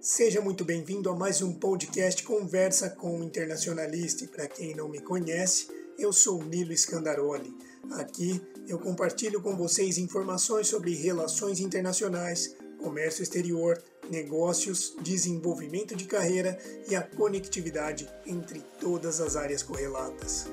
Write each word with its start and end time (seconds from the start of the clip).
Seja 0.00 0.40
muito 0.40 0.64
bem-vindo 0.64 1.10
a 1.10 1.14
mais 1.14 1.42
um 1.42 1.52
podcast 1.52 2.22
Conversa 2.22 2.88
com 2.88 3.20
o 3.20 3.22
Internacionalista. 3.22 4.26
Para 4.28 4.48
quem 4.48 4.74
não 4.74 4.88
me 4.88 4.98
conhece, 4.98 5.68
eu 5.98 6.10
sou 6.10 6.42
Nilo 6.42 6.74
Scandaroli. 6.74 7.54
Aqui 7.98 8.40
eu 8.66 8.78
compartilho 8.78 9.42
com 9.42 9.54
vocês 9.54 9.98
informações 9.98 10.68
sobre 10.68 10.94
relações 10.94 11.60
internacionais, 11.60 12.56
comércio 12.82 13.22
exterior, 13.22 13.76
negócios, 14.10 14.96
desenvolvimento 15.02 15.94
de 15.94 16.06
carreira 16.06 16.58
e 16.88 16.96
a 16.96 17.02
conectividade 17.02 18.08
entre 18.24 18.60
todas 18.80 19.20
as 19.20 19.36
áreas 19.36 19.62
correlatas. 19.62 20.46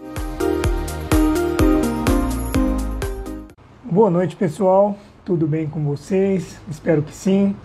Boa 3.82 4.10
noite, 4.10 4.36
pessoal. 4.36 5.00
Tudo 5.24 5.48
bem 5.48 5.70
com 5.70 5.86
vocês? 5.86 6.44
Espero 6.70 7.02
que 7.02 7.16
sim 7.16 7.56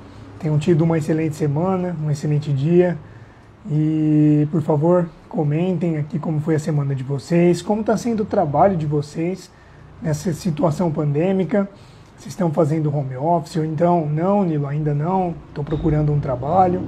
tenham 0.43 0.59
tido 0.59 0.83
uma 0.83 0.99
excelente 0.99 1.37
semana, 1.37 1.97
um 2.05 2.11
excelente 2.11 2.53
dia. 2.53 2.99
E, 3.71 4.49
por 4.51 4.61
favor, 4.61 5.09
comentem 5.29 5.97
aqui 5.99 6.19
como 6.19 6.41
foi 6.41 6.57
a 6.57 6.59
semana 6.59 6.97
de 6.97 7.05
vocês, 7.05 7.63
como 7.63 7.81
está 7.81 7.97
sendo 7.97 8.25
o 8.25 8.27
trabalho 8.27 8.77
de 8.77 8.85
vocês 8.85 9.49
nessa 10.03 10.33
situação 10.35 10.91
pandêmica. 10.91 11.71
Se 12.19 12.29
estão 12.29 12.51
fazendo 12.51 12.95
home 12.95 13.17
office 13.17 13.57
ou 13.57 13.65
então, 13.65 14.05
não, 14.07 14.45
Nilo, 14.45 14.67
ainda 14.67 14.93
não, 14.93 15.35
estou 15.49 15.63
procurando 15.63 16.13
um 16.13 16.19
trabalho. 16.19 16.83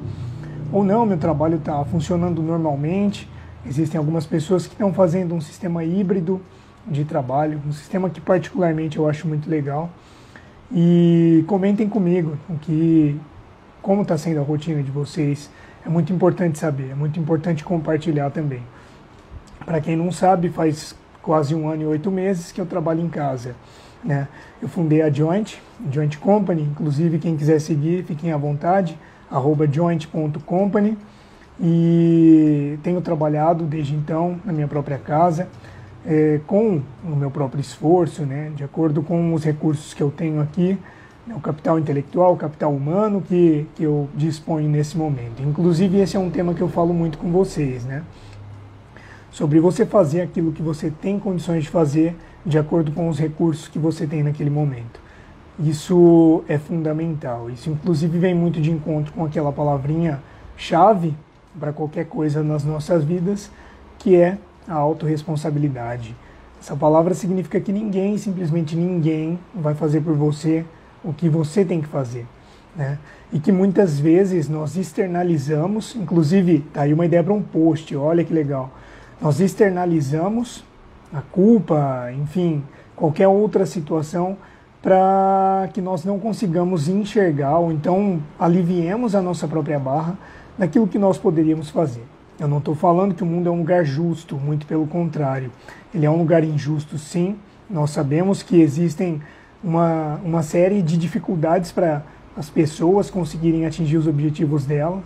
Ou 0.73 0.83
não, 0.83 1.07
meu 1.07 1.17
trabalho 1.17 1.57
está 1.57 1.85
funcionando 1.85 2.43
normalmente. 2.43 3.31
Existem 3.65 3.99
algumas 3.99 4.27
pessoas 4.27 4.67
que 4.67 4.75
estão 4.75 4.93
fazendo 4.93 5.33
um 5.33 5.41
sistema 5.41 5.85
híbrido 5.85 6.41
de 6.87 7.05
trabalho, 7.05 7.61
um 7.65 7.73
sistema 7.73 8.11
que 8.11 8.21
particularmente 8.21 8.99
eu 8.99 9.09
acho 9.09 9.29
muito 9.29 9.49
legal. 9.49 9.91
E 10.73 11.45
comentem 11.47 11.89
comigo 11.89 12.37
o 12.49 12.59
que 12.59 13.19
como 13.85 14.01
está 14.01 14.17
sendo 14.17 14.41
a 14.41 14.43
rotina 14.43 14.83
de 14.83 14.91
vocês. 14.91 15.51
É 15.85 15.91
muito 15.91 16.11
importante 16.11 16.59
saber, 16.59 16.93
é 16.93 16.95
muito 16.95 17.21
importante 17.21 17.63
compartilhar 17.63 18.31
também. 18.31 18.63
Para 19.63 19.79
quem 19.79 19.95
não 19.95 20.11
sabe, 20.11 20.49
faz 20.49 20.97
quase 21.21 21.55
um 21.55 21.69
ano 21.69 21.83
e 21.83 21.87
oito 21.87 22.11
meses 22.11 22.51
que 22.51 22.59
eu 22.59 22.65
trabalho 22.65 23.03
em 23.03 23.11
casa. 23.11 23.55
Né? 24.03 24.27
Eu 24.61 24.69
fundei 24.69 25.03
a 25.03 25.11
Joint, 25.11 25.59
Joint 25.93 26.17
Company, 26.17 26.63
inclusive 26.63 27.19
quem 27.19 27.37
quiser 27.37 27.61
seguir, 27.61 28.05
fiquem 28.05 28.33
à 28.33 28.39
vontade, 28.39 28.99
arroba 29.31 29.71
joint.company. 29.71 30.97
E 31.61 32.79
tenho 32.83 33.03
trabalhado 33.03 33.65
desde 33.65 33.95
então 33.95 34.41
na 34.47 34.53
minha 34.53 34.67
própria 34.67 34.97
casa, 34.97 35.47
é, 36.07 36.41
com 36.47 36.81
o 37.05 37.15
meu 37.15 37.31
próprio 37.31 37.61
esforço, 37.61 38.25
né? 38.25 38.51
de 38.57 38.65
acordo 38.65 39.03
com 39.03 39.35
os 39.35 39.45
recursos 39.45 39.93
que 39.93 40.03
eu 40.03 40.11
tenho 40.11 40.41
aqui, 40.41 40.79
o 41.33 41.41
capital 41.41 41.79
intelectual, 41.79 42.35
o 42.35 42.37
capital 42.37 42.73
humano 42.73 43.23
que, 43.23 43.67
que 43.75 43.85
eu 43.85 44.09
disponho 44.15 44.69
nesse 44.69 44.97
momento. 44.97 45.43
Inclusive, 45.43 45.99
esse 45.99 46.17
é 46.17 46.21
um 46.21 46.31
tema 46.31 46.53
que 46.53 46.61
eu 46.61 46.69
falo 46.69 46.93
muito 46.93 47.17
com 47.17 47.31
vocês, 47.31 47.85
né? 47.85 48.03
Sobre 49.31 49.59
você 49.59 49.87
fazer 49.87 50.21
aquilo 50.21 50.53
que 50.53 50.63
você 50.63 50.91
tem 50.91 51.19
condições 51.19 51.65
de 51.65 51.71
fazer 51.71 52.15
de 52.45 52.59
acordo 52.59 52.93
com 52.93 53.09
os 53.09 53.19
recursos 53.19 53.69
que 53.69 53.79
você 53.79 54.07
tem 54.07 54.23
naquele 54.23 54.51
momento. 54.51 55.01
Isso 55.59 56.45
é 56.47 56.59
fundamental. 56.59 57.49
Isso, 57.49 57.71
inclusive, 57.71 58.19
vem 58.19 58.35
muito 58.35 58.61
de 58.61 58.71
encontro 58.71 59.13
com 59.13 59.25
aquela 59.25 59.53
palavrinha 59.53 60.21
chave 60.57 61.15
para 61.59 61.73
qualquer 61.73 62.07
coisa 62.07 62.43
nas 62.43 62.65
nossas 62.65 63.03
vidas, 63.03 63.51
que 63.99 64.15
é 64.17 64.37
a 64.69 64.75
autorresponsabilidade. 64.75 66.15
Essa 66.61 66.77
palavra 66.77 67.15
significa 67.15 67.61
que 67.61 67.73
ninguém, 67.73 68.17
simplesmente 68.19 68.77
ninguém, 68.77 69.39
vai 69.55 69.75
fazer 69.75 70.01
por 70.01 70.15
você 70.15 70.65
o 71.05 71.13
que 71.13 71.29
você 71.29 71.65
tem 71.65 71.81
que 71.81 71.89
fazer. 71.89 72.27
Né? 72.75 72.99
E 73.33 73.39
que 73.39 73.53
muitas 73.53 74.01
vezes 74.01 74.49
nós 74.49 74.77
externalizamos, 74.77 75.95
inclusive, 75.95 76.61
tá 76.73 76.83
aí 76.83 76.93
uma 76.93 77.07
ideia 77.07 77.23
para 77.23 77.33
um 77.33 77.43
post, 77.43 77.95
olha 77.95 78.25
que 78.25 78.33
legal. 78.33 78.73
Nós 79.21 79.41
externalizamos 79.41 80.65
a 81.13 81.21
culpa, 81.21 82.11
enfim, 82.13 82.63
qualquer 82.97 83.29
outra 83.29 83.67
situação 83.67 84.37
para 84.83 85.69
que 85.73 85.81
nós 85.81 86.05
não 86.05 86.19
consigamos 86.19 86.89
enxergar 86.89 87.59
ou 87.59 87.73
então 87.73 88.21
aliviemos 88.39 89.15
a 89.15 89.23
nossa 89.23 89.49
própria 89.49 89.79
barra 89.79 90.19
naquilo 90.59 90.87
que 90.87 90.99
nós 90.99 91.17
poderíamos 91.17 91.71
fazer. 91.71 92.05
Eu 92.39 92.49
não 92.49 92.59
estou 92.59 92.75
falando 92.75 93.15
que 93.15 93.23
o 93.23 93.27
mundo 93.27 93.49
é 93.49 93.53
um 93.53 93.59
lugar 93.59 93.85
justo, 93.85 94.37
muito 94.37 94.67
pelo 94.67 94.87
contrário. 94.87 95.51
Ele 95.95 96.05
é 96.05 96.11
um 96.11 96.19
lugar 96.19 96.43
injusto, 96.43 96.99
sim. 96.99 97.37
Nós 97.71 97.91
sabemos 97.91 98.43
que 98.43 98.61
existem 98.61 99.23
uma, 99.65 100.21
uma 100.23 100.43
série 100.43 100.83
de 100.83 100.99
dificuldades 100.99 101.73
para 101.73 102.03
as 102.37 102.51
pessoas 102.51 103.11
conseguirem 103.11 103.65
atingir 103.65 103.97
os 103.97 104.07
objetivos 104.07 104.67
delas. 104.67 105.03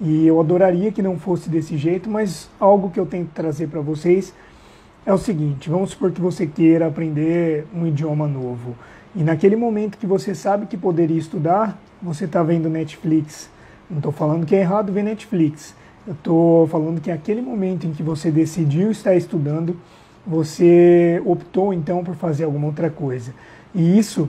E 0.00 0.26
eu 0.26 0.40
adoraria 0.40 0.90
que 0.90 1.02
não 1.02 1.18
fosse 1.18 1.50
desse 1.50 1.76
jeito, 1.76 2.08
mas 2.08 2.48
algo 2.58 2.88
que 2.88 2.98
eu 2.98 3.04
tento 3.04 3.30
trazer 3.34 3.66
para 3.68 3.80
vocês 3.80 4.32
é 5.04 5.12
o 5.12 5.18
seguinte: 5.18 5.68
vamos 5.68 5.90
supor 5.90 6.10
que 6.12 6.20
você 6.20 6.46
queira 6.46 6.86
aprender 6.86 7.66
um 7.74 7.86
idioma 7.86 8.26
novo. 8.26 8.74
E 9.14 9.22
naquele 9.22 9.56
momento 9.56 9.98
que 9.98 10.06
você 10.06 10.34
sabe 10.34 10.66
que 10.66 10.76
poderia 10.76 11.18
estudar, 11.18 11.78
você 12.00 12.24
está 12.24 12.42
vendo 12.42 12.68
Netflix. 12.68 13.50
Não 13.90 13.98
estou 13.98 14.12
falando 14.12 14.46
que 14.46 14.54
é 14.54 14.60
errado 14.60 14.92
ver 14.92 15.02
Netflix. 15.02 15.74
Eu 16.06 16.12
estou 16.12 16.66
falando 16.68 17.00
que 17.00 17.10
aquele 17.10 17.42
momento 17.42 17.86
em 17.86 17.92
que 17.92 18.02
você 18.02 18.30
decidiu 18.30 18.90
estar 18.90 19.14
estudando, 19.14 19.76
você 20.26 21.20
optou 21.24 21.72
então 21.72 22.04
por 22.04 22.14
fazer 22.14 22.44
alguma 22.44 22.66
outra 22.66 22.88
coisa. 22.88 23.34
E 23.78 23.96
isso 23.96 24.28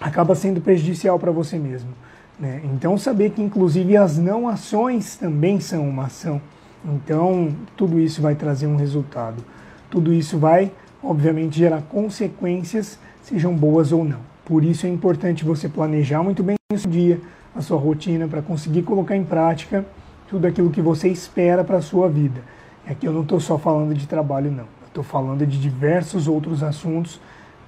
acaba 0.00 0.34
sendo 0.34 0.58
prejudicial 0.58 1.18
para 1.18 1.30
você 1.30 1.58
mesmo. 1.58 1.90
Né? 2.38 2.62
Então, 2.64 2.96
saber 2.96 3.32
que 3.32 3.42
inclusive 3.42 3.94
as 3.94 4.16
não 4.16 4.48
ações 4.48 5.18
também 5.18 5.60
são 5.60 5.86
uma 5.86 6.06
ação. 6.06 6.40
Então, 6.82 7.54
tudo 7.76 8.00
isso 8.00 8.22
vai 8.22 8.34
trazer 8.34 8.66
um 8.66 8.76
resultado. 8.76 9.44
Tudo 9.90 10.14
isso 10.14 10.38
vai, 10.38 10.72
obviamente, 11.02 11.58
gerar 11.58 11.82
consequências, 11.82 12.98
sejam 13.22 13.54
boas 13.54 13.92
ou 13.92 14.02
não. 14.02 14.20
Por 14.46 14.64
isso 14.64 14.86
é 14.86 14.88
importante 14.88 15.44
você 15.44 15.68
planejar 15.68 16.22
muito 16.22 16.42
bem 16.42 16.56
o 16.72 16.78
seu 16.78 16.90
dia, 16.90 17.20
a 17.54 17.60
sua 17.60 17.78
rotina, 17.78 18.26
para 18.26 18.40
conseguir 18.40 18.80
colocar 18.80 19.14
em 19.14 19.24
prática 19.24 19.84
tudo 20.26 20.46
aquilo 20.46 20.70
que 20.70 20.80
você 20.80 21.06
espera 21.08 21.62
para 21.62 21.76
a 21.76 21.82
sua 21.82 22.08
vida. 22.08 22.40
Aqui 22.88 23.06
eu 23.06 23.12
não 23.12 23.22
estou 23.22 23.40
só 23.40 23.58
falando 23.58 23.94
de 23.94 24.06
trabalho, 24.06 24.50
não. 24.50 24.64
Estou 24.86 25.04
falando 25.04 25.46
de 25.46 25.60
diversos 25.60 26.26
outros 26.26 26.62
assuntos 26.62 27.20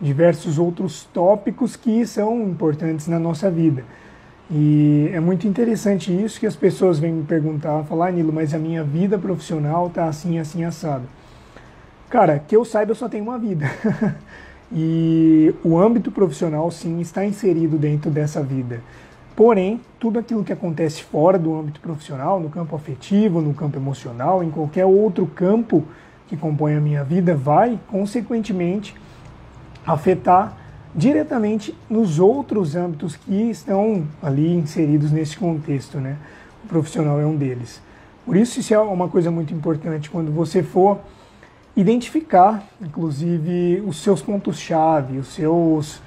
diversos 0.03 0.59
outros 0.59 1.05
tópicos 1.15 1.77
que 1.77 2.05
são 2.05 2.43
importantes 2.43 3.07
na 3.07 3.21
nossa 3.21 3.49
vida. 3.49 3.85
E 4.51 5.09
é 5.15 5.21
muito 5.21 5.47
interessante 5.47 6.13
isso 6.13 6.41
que 6.41 6.47
as 6.47 6.57
pessoas 6.57 6.99
vêm 6.99 7.13
me 7.13 7.23
perguntar, 7.23 7.85
falar, 7.85 8.09
ah, 8.09 8.11
Nilo, 8.11 8.33
mas 8.33 8.53
a 8.53 8.59
minha 8.59 8.83
vida 8.83 9.17
profissional 9.17 9.89
tá 9.89 10.07
assim, 10.07 10.39
assim, 10.39 10.65
assado. 10.65 11.05
Cara, 12.11 12.39
que 12.39 12.55
eu 12.55 12.65
saiba, 12.65 12.91
eu 12.91 12.97
só 12.97 13.09
tenho 13.09 13.25
uma 13.25 13.39
vida. 13.39 13.71
e 14.71 15.55
o 15.65 15.79
âmbito 15.79 16.11
profissional, 16.11 16.71
sim, 16.71 17.01
está 17.01 17.25
inserido 17.25 17.79
dentro 17.79 18.11
dessa 18.11 18.43
vida. 18.43 18.81
Porém, 19.35 19.81
tudo 19.99 20.19
aquilo 20.19 20.45
que 20.45 20.53
acontece 20.53 21.03
fora 21.03 21.39
do 21.39 21.55
âmbito 21.55 21.81
profissional, 21.81 22.39
no 22.39 22.51
campo 22.51 22.77
afetivo, 22.77 23.41
no 23.41 23.55
campo 23.55 23.79
emocional, 23.79 24.45
em 24.45 24.51
qualquer 24.51 24.85
outro 24.85 25.27
campo 25.27 25.85
que 26.29 26.37
compõe 26.37 26.75
a 26.75 26.81
minha 26.81 27.03
vida, 27.03 27.35
vai, 27.35 27.79
consequentemente, 27.89 28.95
afetar 29.87 30.57
diretamente 30.95 31.75
nos 31.89 32.19
outros 32.19 32.77
âmbitos 32.77 33.17
que 33.17 33.51
estão 33.51 34.07
ali 34.23 34.55
inseridos 34.55 35.11
nesse 35.11 35.37
contexto, 35.37 35.99
né? 35.99 36.17
O 36.65 36.69
profissional 36.69 37.21
é 37.21 37.27
um 37.27 37.37
deles. 37.37 37.81
Por 38.25 38.37
isso, 38.37 38.61
isso 38.61 38.73
é 38.73 38.79
uma 38.79 39.09
coisa 39.09 39.31
muito 39.31 39.53
importante 39.53 40.11
quando 40.11 40.31
você 40.31 40.63
for 40.63 40.99
identificar, 41.77 42.63
inclusive, 42.81 43.83
os 43.87 44.03
seus 44.03 44.21
pontos-chave, 44.21 45.19
os 45.19 45.29
seus, 45.29 46.01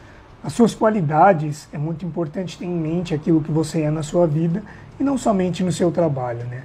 as 0.44 0.54
suas 0.54 0.74
qualidades. 0.74 1.68
É 1.74 1.78
muito 1.78 2.06
importante 2.06 2.58
ter 2.58 2.66
em 2.66 2.76
mente 2.76 3.14
aquilo 3.14 3.42
que 3.42 3.52
você 3.52 3.82
é 3.82 3.92
na 3.92 4.04
sua 4.04 4.28
vida 4.28 4.64
e 5.00 5.04
não 5.04 5.18
somente 5.18 5.64
no 5.64 5.72
seu 5.72 5.92
trabalho, 5.92 6.46
né? 6.46 6.64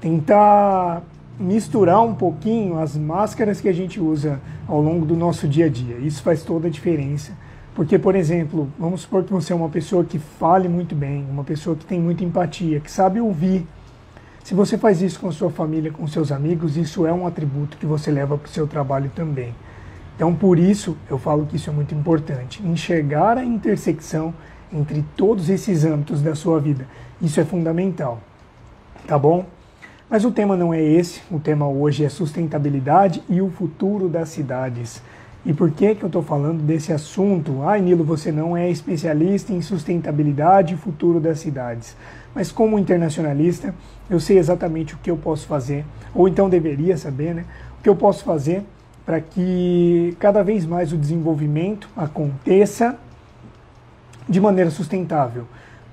Tentar 0.00 1.02
misturar 1.38 2.02
um 2.02 2.14
pouquinho 2.14 2.78
as 2.78 2.96
máscaras 2.96 3.60
que 3.60 3.68
a 3.68 3.72
gente 3.72 4.00
usa 4.00 4.40
ao 4.66 4.80
longo 4.80 5.04
do 5.04 5.16
nosso 5.16 5.48
dia 5.48 5.66
a 5.66 5.68
dia. 5.68 5.96
Isso 5.98 6.22
faz 6.22 6.42
toda 6.42 6.68
a 6.68 6.70
diferença. 6.70 7.32
Porque, 7.74 7.98
por 7.98 8.14
exemplo, 8.14 8.68
vamos 8.78 9.02
supor 9.02 9.24
que 9.24 9.32
você 9.32 9.52
é 9.52 9.56
uma 9.56 9.68
pessoa 9.68 10.04
que 10.04 10.18
fale 10.18 10.68
muito 10.68 10.94
bem, 10.94 11.26
uma 11.30 11.42
pessoa 11.42 11.74
que 11.74 11.86
tem 11.86 11.98
muita 11.98 12.22
empatia, 12.22 12.80
que 12.80 12.90
sabe 12.90 13.20
ouvir. 13.20 13.66
Se 14.44 14.54
você 14.54 14.76
faz 14.76 15.00
isso 15.00 15.18
com 15.18 15.32
sua 15.32 15.50
família, 15.50 15.90
com 15.90 16.06
seus 16.06 16.30
amigos, 16.30 16.76
isso 16.76 17.06
é 17.06 17.12
um 17.12 17.26
atributo 17.26 17.78
que 17.78 17.86
você 17.86 18.10
leva 18.10 18.36
para 18.36 18.46
o 18.46 18.50
seu 18.50 18.66
trabalho 18.66 19.10
também. 19.14 19.54
Então, 20.14 20.34
por 20.34 20.58
isso, 20.58 20.96
eu 21.08 21.18
falo 21.18 21.46
que 21.46 21.56
isso 21.56 21.70
é 21.70 21.72
muito 21.72 21.94
importante. 21.94 22.62
Enxergar 22.62 23.38
a 23.38 23.44
intersecção 23.44 24.34
entre 24.70 25.02
todos 25.16 25.48
esses 25.48 25.84
âmbitos 25.84 26.20
da 26.20 26.34
sua 26.34 26.60
vida. 26.60 26.86
Isso 27.20 27.40
é 27.40 27.44
fundamental. 27.44 28.20
Tá 29.06 29.18
bom? 29.18 29.46
Mas 30.12 30.26
o 30.26 30.30
tema 30.30 30.58
não 30.58 30.74
é 30.74 30.82
esse, 30.82 31.22
o 31.30 31.40
tema 31.40 31.66
hoje 31.66 32.04
é 32.04 32.08
sustentabilidade 32.10 33.22
e 33.30 33.40
o 33.40 33.48
futuro 33.48 34.10
das 34.10 34.28
cidades. 34.28 35.02
E 35.42 35.54
por 35.54 35.70
que, 35.70 35.94
que 35.94 36.02
eu 36.02 36.08
estou 36.08 36.22
falando 36.22 36.62
desse 36.62 36.92
assunto? 36.92 37.62
Ah, 37.62 37.78
Nilo, 37.78 38.04
você 38.04 38.30
não 38.30 38.54
é 38.54 38.68
especialista 38.70 39.54
em 39.54 39.62
sustentabilidade 39.62 40.74
e 40.74 40.76
futuro 40.76 41.18
das 41.18 41.38
cidades. 41.38 41.96
Mas 42.34 42.52
como 42.52 42.78
internacionalista, 42.78 43.74
eu 44.10 44.20
sei 44.20 44.36
exatamente 44.36 44.94
o 44.94 44.98
que 44.98 45.10
eu 45.10 45.16
posso 45.16 45.46
fazer, 45.46 45.82
ou 46.14 46.28
então 46.28 46.46
deveria 46.46 46.98
saber, 46.98 47.34
né? 47.34 47.46
O 47.80 47.82
que 47.82 47.88
eu 47.88 47.96
posso 47.96 48.22
fazer 48.22 48.62
para 49.06 49.18
que 49.18 50.14
cada 50.20 50.42
vez 50.42 50.66
mais 50.66 50.92
o 50.92 50.98
desenvolvimento 50.98 51.88
aconteça 51.96 52.98
de 54.28 54.38
maneira 54.38 54.70
sustentável. 54.70 55.46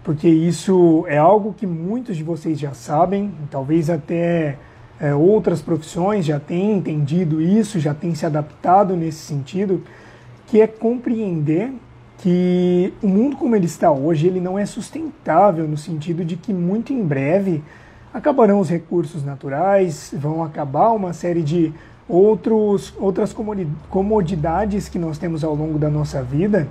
Porque 0.09 0.27
isso 0.27 1.05
é 1.07 1.19
algo 1.19 1.53
que 1.53 1.67
muitos 1.67 2.17
de 2.17 2.23
vocês 2.23 2.59
já 2.59 2.73
sabem, 2.73 3.31
talvez 3.51 3.91
até 3.91 4.57
é, 4.99 5.13
outras 5.13 5.61
profissões 5.61 6.25
já 6.25 6.39
têm 6.39 6.77
entendido 6.77 7.39
isso, 7.39 7.79
já 7.79 7.93
têm 7.93 8.15
se 8.15 8.25
adaptado 8.25 8.95
nesse 8.95 9.19
sentido, 9.19 9.83
que 10.47 10.61
é 10.61 10.65
compreender 10.65 11.71
que 12.17 12.91
o 13.03 13.07
mundo 13.07 13.37
como 13.37 13.55
ele 13.55 13.67
está 13.67 13.91
hoje, 13.91 14.25
ele 14.25 14.39
não 14.39 14.57
é 14.57 14.65
sustentável 14.65 15.67
no 15.67 15.77
sentido 15.77 16.25
de 16.25 16.35
que 16.35 16.51
muito 16.51 16.91
em 16.91 17.03
breve 17.03 17.63
acabarão 18.11 18.59
os 18.59 18.67
recursos 18.67 19.23
naturais, 19.23 20.11
vão 20.17 20.43
acabar 20.43 20.89
uma 20.89 21.13
série 21.13 21.43
de 21.43 21.71
outros, 22.07 22.95
outras 22.97 23.31
comodidades 23.91 24.89
que 24.89 24.97
nós 24.97 25.19
temos 25.19 25.43
ao 25.43 25.53
longo 25.53 25.77
da 25.77 25.87
nossa 25.87 26.23
vida 26.23 26.67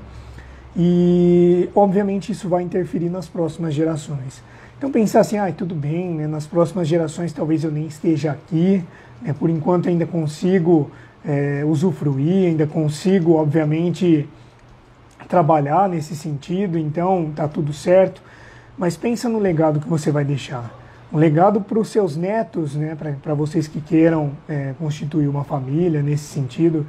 e, 0.78 1.68
obviamente, 1.74 2.30
isso 2.30 2.48
vai 2.48 2.62
interferir 2.62 3.10
nas 3.10 3.26
próximas 3.26 3.74
gerações. 3.74 4.40
Então 4.78 4.92
pensar 4.92 5.20
assim, 5.20 5.36
ah, 5.36 5.50
tudo 5.50 5.74
bem, 5.74 6.14
né? 6.14 6.28
nas 6.28 6.46
próximas 6.46 6.86
gerações 6.86 7.32
talvez 7.32 7.64
eu 7.64 7.70
nem 7.72 7.86
esteja 7.86 8.30
aqui, 8.30 8.84
né? 9.20 9.34
por 9.36 9.50
enquanto 9.50 9.88
ainda 9.88 10.06
consigo 10.06 10.88
é, 11.26 11.64
usufruir, 11.66 12.46
ainda 12.46 12.64
consigo, 12.64 13.32
obviamente, 13.32 14.28
trabalhar 15.28 15.88
nesse 15.88 16.14
sentido, 16.14 16.78
então 16.78 17.32
tá 17.34 17.48
tudo 17.48 17.72
certo. 17.72 18.22
Mas 18.78 18.96
pensa 18.96 19.28
no 19.28 19.40
legado 19.40 19.80
que 19.80 19.88
você 19.88 20.12
vai 20.12 20.24
deixar. 20.24 20.72
Um 21.12 21.18
legado 21.18 21.60
para 21.60 21.78
os 21.80 21.88
seus 21.88 22.16
netos, 22.16 22.76
né? 22.76 22.96
para 23.20 23.34
vocês 23.34 23.66
que 23.66 23.80
queiram 23.80 24.30
é, 24.48 24.74
constituir 24.78 25.26
uma 25.26 25.42
família 25.42 26.02
nesse 26.02 26.24
sentido. 26.24 26.86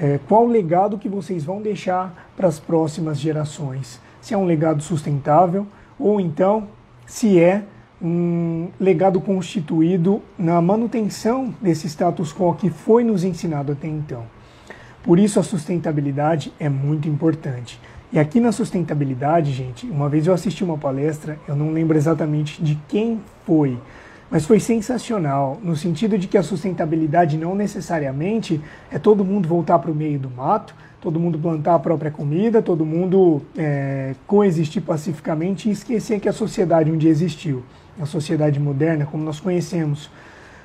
É, 0.00 0.18
qual 0.28 0.44
o 0.44 0.48
legado 0.48 0.96
que 0.96 1.08
vocês 1.08 1.42
vão 1.42 1.60
deixar 1.60 2.30
para 2.36 2.46
as 2.46 2.60
próximas 2.60 3.18
gerações? 3.18 4.00
Se 4.20 4.32
é 4.32 4.36
um 4.36 4.44
legado 4.44 4.82
sustentável 4.82 5.66
ou 5.98 6.20
então 6.20 6.68
se 7.04 7.40
é 7.40 7.64
um 8.00 8.68
legado 8.78 9.20
constituído 9.20 10.22
na 10.38 10.62
manutenção 10.62 11.52
desse 11.60 11.88
status 11.88 12.32
quo 12.32 12.54
que 12.54 12.70
foi 12.70 13.02
nos 13.02 13.24
ensinado 13.24 13.72
até 13.72 13.88
então. 13.88 14.24
Por 15.02 15.18
isso 15.18 15.40
a 15.40 15.42
sustentabilidade 15.42 16.52
é 16.60 16.68
muito 16.68 17.08
importante. 17.08 17.80
E 18.12 18.18
aqui 18.18 18.40
na 18.40 18.52
sustentabilidade, 18.52 19.52
gente, 19.52 19.86
uma 19.86 20.08
vez 20.08 20.26
eu 20.26 20.32
assisti 20.32 20.62
uma 20.62 20.78
palestra, 20.78 21.38
eu 21.46 21.56
não 21.56 21.72
lembro 21.72 21.96
exatamente 21.96 22.62
de 22.62 22.78
quem 22.88 23.20
foi, 23.44 23.78
mas 24.30 24.44
foi 24.44 24.60
sensacional, 24.60 25.58
no 25.62 25.74
sentido 25.74 26.18
de 26.18 26.28
que 26.28 26.36
a 26.36 26.42
sustentabilidade 26.42 27.38
não 27.38 27.54
necessariamente 27.54 28.60
é 28.90 28.98
todo 28.98 29.24
mundo 29.24 29.48
voltar 29.48 29.78
para 29.78 29.90
o 29.90 29.94
meio 29.94 30.18
do 30.18 30.28
mato, 30.28 30.74
todo 31.00 31.18
mundo 31.18 31.38
plantar 31.38 31.74
a 31.74 31.78
própria 31.78 32.10
comida, 32.10 32.60
todo 32.60 32.84
mundo 32.84 33.40
é, 33.56 34.14
coexistir 34.26 34.82
pacificamente 34.82 35.68
e 35.68 35.72
esquecer 35.72 36.20
que 36.20 36.28
a 36.28 36.32
sociedade 36.32 36.90
um 36.90 36.98
dia 36.98 37.10
existiu, 37.10 37.62
a 37.98 38.04
sociedade 38.04 38.60
moderna 38.60 39.06
como 39.06 39.24
nós 39.24 39.40
conhecemos. 39.40 40.10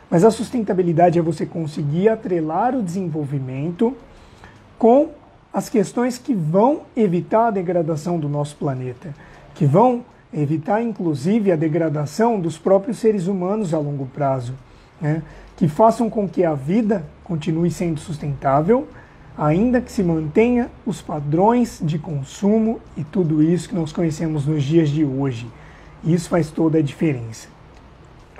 Mas 0.10 0.26
a 0.26 0.32
sustentabilidade 0.32 1.18
é 1.18 1.22
você 1.22 1.46
conseguir 1.46 2.10
atrelar 2.10 2.76
o 2.76 2.84
desenvolvimento 2.84 3.96
com 4.78 5.12
as 5.54 5.70
questões 5.70 6.18
que 6.18 6.34
vão 6.34 6.82
evitar 6.96 7.48
a 7.48 7.52
degradação 7.52 8.20
do 8.20 8.28
nosso 8.28 8.56
planeta, 8.58 9.14
que 9.56 9.66
vão 9.66 10.04
evitar 10.34 10.82
inclusive 10.82 11.52
a 11.52 11.56
degradação 11.56 12.40
dos 12.40 12.58
próprios 12.58 12.98
seres 12.98 13.28
humanos 13.28 13.74
a 13.74 13.80
longo 13.80 14.06
prazo, 14.08 14.54
né? 15.00 15.22
que 15.56 15.68
façam 15.68 16.10
com 16.10 16.28
que 16.28 16.44
a 16.44 16.54
vida 16.54 17.06
continue 17.24 17.70
sendo 17.70 18.00
sustentável 18.00 18.88
ainda 19.38 19.82
que 19.82 19.92
se 19.92 20.04
mantenha 20.04 20.70
os 20.86 21.02
padrões 21.02 21.80
de 21.82 21.98
consumo 21.98 22.80
e 22.96 23.04
tudo 23.04 23.42
isso 23.42 23.68
que 23.68 23.76
nós 23.76 23.92
conhecemos 23.92 24.46
nos 24.46 24.64
dias 24.64 24.90
de 24.90 25.04
hoje. 25.04 25.48
Isso 26.04 26.30
faz 26.30 26.52
toda 26.52 26.78
a 26.78 26.82
diferença. 26.82 27.48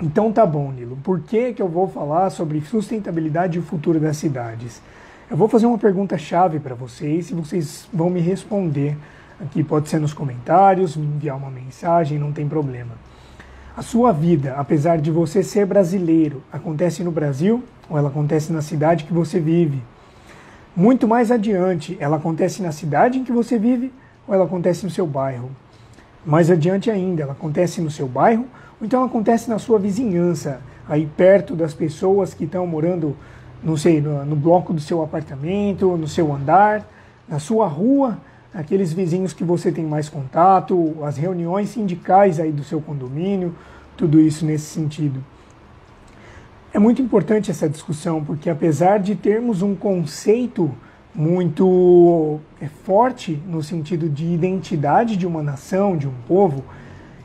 Então 0.02 0.32
tá 0.32 0.44
bom, 0.44 0.70
Nilo. 0.72 0.98
Por 1.02 1.20
que, 1.20 1.52
que 1.52 1.62
eu 1.62 1.68
vou 1.68 1.88
falar 1.88 2.30
sobre 2.30 2.60
sustentabilidade 2.60 3.58
e 3.58 3.60
o 3.60 3.64
futuro 3.64 3.98
das 3.98 4.16
cidades? 4.16 4.80
Eu 5.30 5.36
vou 5.36 5.48
fazer 5.48 5.66
uma 5.66 5.78
pergunta 5.78 6.18
chave 6.18 6.58
para 6.58 6.74
vocês 6.74 7.30
e 7.30 7.34
vocês 7.34 7.88
vão 7.92 8.10
me 8.10 8.20
responder. 8.20 8.96
Aqui 9.40 9.64
pode 9.64 9.88
ser 9.88 9.98
nos 9.98 10.14
comentários, 10.14 10.96
me 10.96 11.06
enviar 11.06 11.36
uma 11.36 11.50
mensagem, 11.50 12.18
não 12.18 12.32
tem 12.32 12.48
problema. 12.48 12.92
A 13.76 13.82
sua 13.82 14.12
vida, 14.12 14.54
apesar 14.56 14.98
de 14.98 15.10
você 15.10 15.42
ser 15.42 15.66
brasileiro, 15.66 16.40
acontece 16.52 17.02
no 17.02 17.10
Brasil 17.10 17.64
ou 17.90 17.98
ela 17.98 18.08
acontece 18.08 18.52
na 18.52 18.62
cidade 18.62 19.02
que 19.02 19.12
você 19.12 19.40
vive? 19.40 19.82
Muito 20.76 21.08
mais 21.08 21.32
adiante, 21.32 21.96
ela 21.98 22.16
acontece 22.16 22.62
na 22.62 22.70
cidade 22.70 23.18
em 23.18 23.24
que 23.24 23.32
você 23.32 23.58
vive 23.58 23.92
ou 24.28 24.34
ela 24.34 24.44
acontece 24.44 24.84
no 24.84 24.90
seu 24.90 25.04
bairro? 25.04 25.50
Mais 26.24 26.48
adiante 26.48 26.88
ainda, 26.88 27.24
ela 27.24 27.32
acontece 27.32 27.80
no 27.80 27.90
seu 27.90 28.06
bairro 28.06 28.46
ou 28.80 28.86
então 28.86 29.00
ela 29.00 29.08
acontece 29.08 29.50
na 29.50 29.58
sua 29.58 29.80
vizinhança, 29.80 30.60
aí 30.88 31.06
perto 31.16 31.56
das 31.56 31.74
pessoas 31.74 32.32
que 32.32 32.44
estão 32.44 32.64
morando, 32.68 33.16
não 33.60 33.76
sei, 33.76 34.00
no, 34.00 34.24
no 34.24 34.36
bloco 34.36 34.72
do 34.72 34.80
seu 34.80 35.02
apartamento, 35.02 35.96
no 35.96 36.06
seu 36.06 36.32
andar, 36.32 36.86
na 37.28 37.40
sua 37.40 37.66
rua, 37.66 38.18
aqueles 38.54 38.92
vizinhos 38.92 39.32
que 39.32 39.42
você 39.42 39.72
tem 39.72 39.84
mais 39.84 40.08
contato, 40.08 40.96
as 41.02 41.16
reuniões 41.16 41.70
sindicais 41.70 42.38
aí 42.38 42.52
do 42.52 42.62
seu 42.62 42.80
condomínio, 42.80 43.54
tudo 43.96 44.20
isso 44.20 44.46
nesse 44.46 44.66
sentido. 44.66 45.22
É 46.72 46.78
muito 46.78 47.02
importante 47.02 47.50
essa 47.50 47.68
discussão, 47.68 48.24
porque 48.24 48.48
apesar 48.48 48.98
de 48.98 49.14
termos 49.14 49.60
um 49.60 49.74
conceito 49.74 50.70
muito 51.14 52.40
é, 52.60 52.66
forte 52.66 53.40
no 53.46 53.62
sentido 53.62 54.08
de 54.08 54.24
identidade 54.24 55.16
de 55.16 55.26
uma 55.26 55.42
nação, 55.42 55.96
de 55.96 56.08
um 56.08 56.14
povo, 56.26 56.64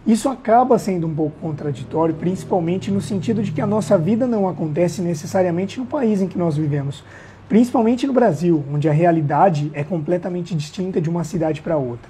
isso 0.06 0.30
acaba 0.30 0.78
sendo 0.80 1.08
um 1.08 1.14
pouco 1.14 1.40
contraditório, 1.40 2.16
principalmente 2.16 2.92
no 2.92 3.02
sentido 3.02 3.44
de 3.44 3.52
que 3.52 3.62
a 3.62 3.68
nossa 3.68 3.98
vida 3.98 4.26
não 4.26 4.48
acontece 4.48 5.02
necessariamente 5.02 5.80
no 5.80 5.86
país 5.86 6.22
em 6.22 6.28
que 6.28 6.38
nós 6.38 6.56
vivemos, 6.56 7.04
principalmente 7.50 8.08
no 8.08 8.14
Brasil, 8.14 8.64
onde 8.72 8.88
a 8.88 8.94
realidade 8.94 9.70
é 9.74 9.84
completamente 9.84 10.56
distinta 10.56 11.02
de 11.02 11.10
uma 11.10 11.26
cidade 11.26 11.62
para 11.62 11.76
outra. 11.76 12.10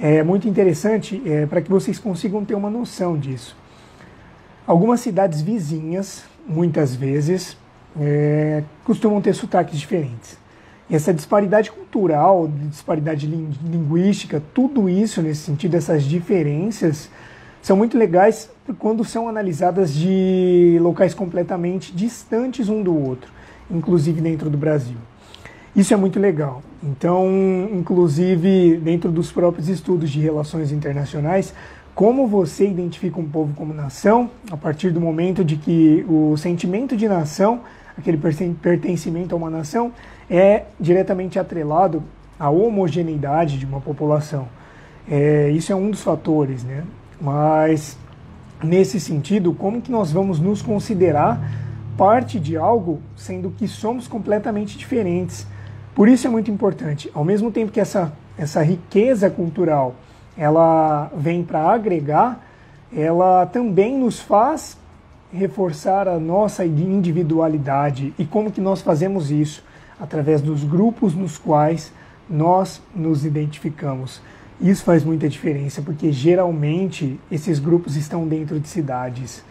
É 0.00 0.24
muito 0.24 0.48
interessante 0.48 1.22
é, 1.24 1.46
para 1.46 1.62
que 1.62 1.70
vocês 1.70 1.98
consigam 1.98 2.44
ter 2.44 2.54
uma 2.54 2.70
noção 2.70 3.16
disso. 3.16 3.56
Algumas 4.66 4.98
cidades 5.00 5.40
vizinhas 5.40 6.24
muitas 6.46 6.94
vezes, 6.94 7.56
é, 7.98 8.62
costumam 8.84 9.20
ter 9.20 9.34
sotaques 9.34 9.78
diferentes. 9.78 10.38
E 10.88 10.94
essa 10.94 11.14
disparidade 11.14 11.70
cultural, 11.70 12.50
disparidade 12.68 13.26
linguística, 13.26 14.42
tudo 14.52 14.88
isso 14.88 15.22
nesse 15.22 15.40
sentido, 15.40 15.76
essas 15.76 16.04
diferenças, 16.04 17.08
são 17.62 17.76
muito 17.76 17.96
legais 17.96 18.50
quando 18.78 19.04
são 19.04 19.26
analisadas 19.26 19.94
de 19.94 20.78
locais 20.82 21.14
completamente 21.14 21.94
distantes 21.94 22.68
um 22.68 22.82
do 22.82 22.94
outro, 22.94 23.32
inclusive 23.70 24.20
dentro 24.20 24.50
do 24.50 24.56
Brasil. 24.56 24.96
Isso 25.74 25.92
é 25.92 25.96
muito 25.96 26.20
legal. 26.20 26.62
Então, 26.82 27.26
inclusive, 27.72 28.76
dentro 28.76 29.10
dos 29.10 29.32
próprios 29.32 29.68
estudos 29.68 30.10
de 30.10 30.20
relações 30.20 30.70
internacionais, 30.70 31.52
como 31.94 32.26
você 32.26 32.66
identifica 32.66 33.18
um 33.20 33.28
povo 33.28 33.54
como 33.54 33.74
nação, 33.74 34.30
a 34.50 34.56
partir 34.56 34.90
do 34.90 35.00
momento 35.00 35.44
de 35.44 35.56
que 35.56 36.04
o 36.08 36.36
sentimento 36.36 36.96
de 36.96 37.08
nação, 37.08 37.60
aquele 37.96 38.18
pertencimento 38.62 39.34
a 39.34 39.38
uma 39.38 39.50
nação, 39.50 39.92
é 40.30 40.64
diretamente 40.78 41.38
atrelado 41.38 42.02
à 42.38 42.50
homogeneidade 42.50 43.58
de 43.58 43.66
uma 43.66 43.80
população. 43.80 44.48
É, 45.08 45.50
isso 45.50 45.72
é 45.72 45.76
um 45.76 45.90
dos 45.90 46.02
fatores, 46.02 46.64
né? 46.64 46.84
Mas 47.20 47.96
nesse 48.62 48.98
sentido, 48.98 49.52
como 49.52 49.80
que 49.80 49.90
nós 49.90 50.10
vamos 50.10 50.40
nos 50.40 50.62
considerar 50.62 51.63
parte 51.96 52.38
de 52.40 52.56
algo, 52.56 53.00
sendo 53.16 53.50
que 53.50 53.66
somos 53.68 54.06
completamente 54.06 54.76
diferentes? 54.76 55.46
Por 55.94 56.08
isso 56.08 56.26
é 56.26 56.30
muito 56.30 56.50
importante, 56.50 57.10
ao 57.14 57.24
mesmo 57.24 57.50
tempo 57.50 57.70
que 57.70 57.80
essa, 57.80 58.12
essa 58.36 58.62
riqueza 58.62 59.30
cultural 59.30 59.94
ela 60.36 61.10
vem 61.16 61.44
para 61.44 61.60
agregar, 61.60 62.44
ela 62.92 63.46
também 63.46 63.96
nos 63.96 64.20
faz 64.20 64.76
reforçar 65.32 66.06
a 66.08 66.18
nossa 66.18 66.64
individualidade. 66.64 68.14
E 68.18 68.24
como 68.24 68.50
que 68.50 68.60
nós 68.60 68.80
fazemos 68.80 69.30
isso? 69.30 69.64
Através 70.00 70.40
dos 70.40 70.64
grupos 70.64 71.14
nos 71.14 71.38
quais 71.38 71.92
nós 72.28 72.80
nos 72.94 73.24
identificamos. 73.24 74.20
Isso 74.60 74.84
faz 74.84 75.04
muita 75.04 75.28
diferença, 75.28 75.82
porque 75.82 76.12
geralmente 76.12 77.18
esses 77.30 77.58
grupos 77.58 77.96
estão 77.96 78.26
dentro 78.26 78.60
de 78.60 78.68
cidades. 78.68 79.44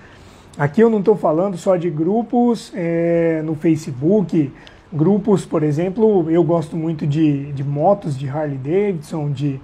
Aqui 0.55 0.81
eu 0.81 0.89
não 0.89 0.99
estou 0.99 1.15
falando 1.15 1.57
só 1.57 1.75
de 1.75 1.89
grupos 1.89 2.71
é, 2.75 3.41
no 3.43 3.55
Facebook, 3.55 4.51
grupos, 4.91 5.43
por 5.43 5.63
exemplo, 5.63 6.29
eu 6.29 6.43
gosto 6.43 6.77
muito 6.77 7.07
de, 7.07 7.51
de 7.53 7.63
motos, 7.63 8.15
de 8.15 8.29
Harley 8.29 8.59
Davidson, 8.59 9.31
de, 9.31 9.59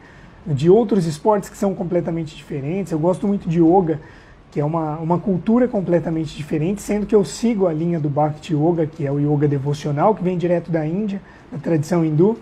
de 0.47 0.67
outros 0.67 1.05
esportes 1.05 1.47
que 1.47 1.55
são 1.55 1.75
completamente 1.75 2.35
diferentes. 2.35 2.91
Eu 2.91 2.97
gosto 2.97 3.27
muito 3.27 3.47
de 3.47 3.59
yoga, 3.61 4.01
que 4.49 4.59
é 4.59 4.65
uma, 4.65 4.97
uma 4.97 5.19
cultura 5.19 5.67
completamente 5.67 6.35
diferente, 6.35 6.81
sendo 6.81 7.05
que 7.05 7.13
eu 7.13 7.23
sigo 7.23 7.67
a 7.67 7.73
linha 7.73 7.99
do 7.99 8.09
Bhakti 8.09 8.55
Yoga, 8.55 8.87
que 8.87 9.05
é 9.05 9.11
o 9.11 9.19
yoga 9.19 9.47
devocional, 9.47 10.15
que 10.15 10.23
vem 10.23 10.39
direto 10.39 10.71
da 10.71 10.87
Índia, 10.87 11.21
da 11.51 11.59
tradição 11.59 12.03
hindu. 12.03 12.35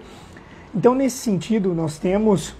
Então, 0.73 0.95
nesse 0.95 1.17
sentido, 1.17 1.73
nós 1.73 1.99
temos 1.99 2.55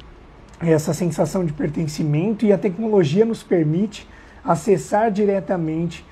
essa 0.59 0.93
sensação 0.93 1.45
de 1.45 1.53
pertencimento 1.53 2.45
e 2.45 2.51
a 2.51 2.57
tecnologia 2.57 3.23
nos 3.23 3.41
permite 3.41 4.05
acessar 4.47 5.11
diretamente 5.11 6.05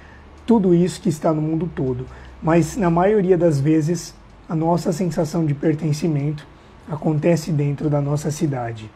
tudo 0.45 0.75
isso 0.75 1.01
que 1.01 1.09
está 1.09 1.33
no 1.33 1.41
mundo 1.41 1.69
todo. 1.73 2.05
Mas, 2.43 2.75
na 2.75 2.89
maioria 2.89 3.37
das 3.37 3.59
vezes, 3.59 4.13
a 4.47 4.55
nossa 4.55 4.91
sensação 4.91 5.45
de 5.45 5.53
pertencimento 5.53 6.45
acontece 6.89 7.51
dentro 7.51 7.89
da 7.89 8.01
nossa 8.01 8.29
cidade. 8.29 8.91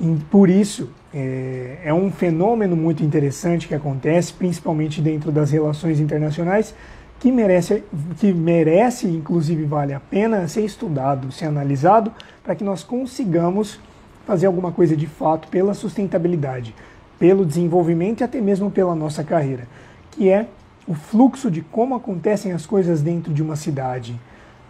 E 0.00 0.16
por 0.30 0.48
isso, 0.48 0.90
é, 1.12 1.78
é, 1.84 1.94
um 1.94 2.10
fenômeno 2.10 2.74
muito 2.74 3.04
interessante 3.04 3.68
que 3.68 3.74
acontece, 3.74 4.32
principalmente 4.32 5.00
dentro 5.00 5.30
das 5.30 5.50
relações 5.50 6.00
internacionais, 6.00 6.74
que 7.20 7.30
merece, 7.30 7.82
que 8.18 8.32
merece, 8.32 9.06
inclusive 9.06 9.64
vale 9.64 9.92
a 9.92 10.00
pena 10.00 10.46
ser 10.46 10.64
estudado, 10.64 11.32
ser 11.32 11.46
analisado, 11.46 12.12
para 12.44 12.54
que 12.54 12.64
nós 12.64 12.82
consigamos 12.82 13.80
fazer 14.26 14.46
alguma 14.46 14.70
coisa 14.70 14.96
de 14.96 15.06
fato 15.06 15.48
pela 15.48 15.74
sustentabilidade, 15.74 16.74
pelo 17.18 17.44
desenvolvimento 17.44 18.20
e 18.20 18.24
até 18.24 18.40
mesmo 18.40 18.70
pela 18.70 18.94
nossa 18.94 19.24
carreira, 19.24 19.66
que 20.10 20.28
é 20.28 20.46
o 20.86 20.94
fluxo 20.94 21.50
de 21.50 21.60
como 21.60 21.94
acontecem 21.94 22.52
as 22.52 22.64
coisas 22.64 23.02
dentro 23.02 23.32
de 23.32 23.42
uma 23.42 23.56
cidade. 23.56 24.18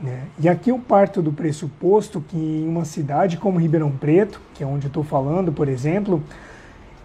Né? 0.00 0.25
E 0.38 0.49
aqui 0.49 0.71
eu 0.71 0.78
parto 0.78 1.21
do 1.21 1.33
pressuposto 1.33 2.21
que 2.21 2.37
em 2.37 2.69
uma 2.69 2.85
cidade 2.85 3.37
como 3.37 3.59
Ribeirão 3.59 3.90
Preto, 3.90 4.40
que 4.55 4.62
é 4.62 4.67
onde 4.67 4.87
eu 4.87 4.88
estou 4.88 5.05
falando, 5.05 5.52
por 5.52 5.69
exemplo, 5.69 6.23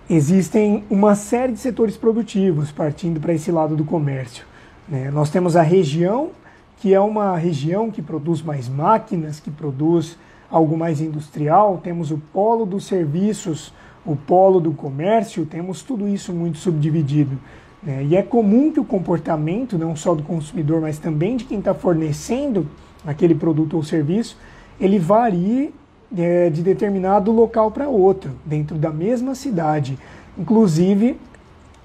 existem 0.09 0.83
uma 0.89 1.15
série 1.15 1.53
de 1.53 1.59
setores 1.59 1.97
produtivos 1.97 2.71
partindo 2.71 3.19
para 3.19 3.33
esse 3.33 3.51
lado 3.51 3.75
do 3.75 3.83
comércio. 3.83 4.45
Né? 4.87 5.09
Nós 5.11 5.29
temos 5.29 5.55
a 5.55 5.61
região, 5.61 6.31
que 6.77 6.93
é 6.93 6.99
uma 6.99 7.37
região 7.37 7.89
que 7.89 8.01
produz 8.01 8.41
mais 8.41 8.67
máquinas, 8.67 9.39
que 9.39 9.51
produz 9.51 10.17
algo 10.49 10.77
mais 10.77 11.01
industrial, 11.01 11.79
temos 11.83 12.11
o 12.11 12.17
polo 12.17 12.65
dos 12.65 12.85
serviços, 12.85 13.73
o 14.05 14.15
polo 14.15 14.59
do 14.59 14.71
comércio, 14.71 15.45
temos 15.45 15.81
tudo 15.81 16.07
isso 16.07 16.33
muito 16.33 16.57
subdividido. 16.57 17.37
Né? 17.81 18.03
E 18.03 18.15
é 18.15 18.21
comum 18.21 18.71
que 18.71 18.79
o 18.79 18.85
comportamento, 18.85 19.77
não 19.77 19.95
só 19.95 20.13
do 20.13 20.23
consumidor, 20.23 20.81
mas 20.81 20.97
também 20.97 21.37
de 21.37 21.45
quem 21.45 21.59
está 21.59 21.73
fornecendo 21.73 22.67
aquele 23.05 23.35
produto 23.35 23.75
ou 23.75 23.83
serviço, 23.83 24.37
ele 24.79 24.99
varie 24.99 25.73
é, 26.17 26.49
de 26.49 26.61
determinado 26.61 27.31
local 27.31 27.71
para 27.71 27.87
outro, 27.87 28.31
dentro 28.45 28.77
da 28.77 28.91
mesma 28.91 29.35
cidade, 29.35 29.97
inclusive 30.37 31.17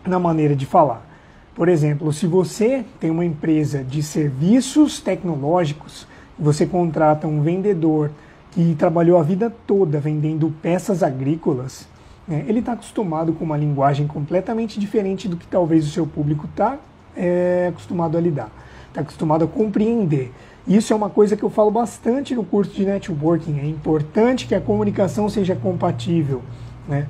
na 0.06 0.18
maneira 0.18 0.54
de 0.54 0.66
falar. 0.66 1.06
Por 1.54 1.68
exemplo, 1.68 2.12
se 2.12 2.26
você 2.26 2.84
tem 3.00 3.10
uma 3.10 3.24
empresa 3.24 3.82
de 3.82 4.02
serviços 4.02 5.00
tecnológicos, 5.00 6.06
você 6.38 6.64
contrata 6.64 7.26
um 7.26 7.42
vendedor 7.42 8.12
que 8.52 8.76
trabalhou 8.78 9.18
a 9.18 9.22
vida 9.22 9.52
toda 9.66 9.98
vendendo 9.98 10.54
peças 10.62 11.02
agrícolas, 11.02 11.88
né, 12.28 12.44
ele 12.46 12.58
está 12.58 12.72
acostumado 12.72 13.32
com 13.32 13.44
uma 13.44 13.56
linguagem 13.56 14.06
completamente 14.06 14.78
diferente 14.78 15.26
do 15.26 15.36
que 15.36 15.46
talvez 15.46 15.86
o 15.86 15.90
seu 15.90 16.06
público 16.06 16.46
está 16.46 16.76
é, 17.16 17.68
acostumado 17.70 18.18
a 18.18 18.20
lidar, 18.20 18.50
está 18.88 19.00
acostumado 19.00 19.44
a 19.44 19.48
compreender. 19.48 20.30
Isso 20.66 20.92
é 20.92 20.96
uma 20.96 21.08
coisa 21.08 21.34
que 21.34 21.42
eu 21.42 21.48
falo 21.48 21.70
bastante 21.70 22.34
no 22.34 22.44
curso 22.44 22.74
de 22.74 22.84
networking. 22.84 23.58
É 23.58 23.66
importante 23.66 24.46
que 24.46 24.54
a 24.54 24.60
comunicação 24.60 25.26
seja 25.30 25.56
compatível. 25.56 26.42
Né? 26.86 27.08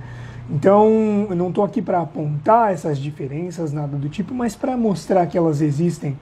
Então, 0.49 1.27
eu 1.29 1.35
não 1.35 1.49
estou 1.49 1.65
aqui 1.65 1.83
para 1.83 2.01
apontar 2.01 2.73
essas 2.73 2.99
diferenças, 2.99 3.73
nada 3.73 3.97
do 3.97 4.09
tipo, 4.09 4.33
mas 4.33 4.55
para 4.55 4.77
mostrar 4.77 5.27
que 5.27 5.37
elas 5.37 5.61
existem 5.61 6.17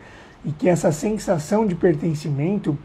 e 0.45 0.51
que 0.51 0.69
essa 0.69 0.91
sensação 0.91 1.67
de 1.67 1.75
pertencimento, 1.75 2.77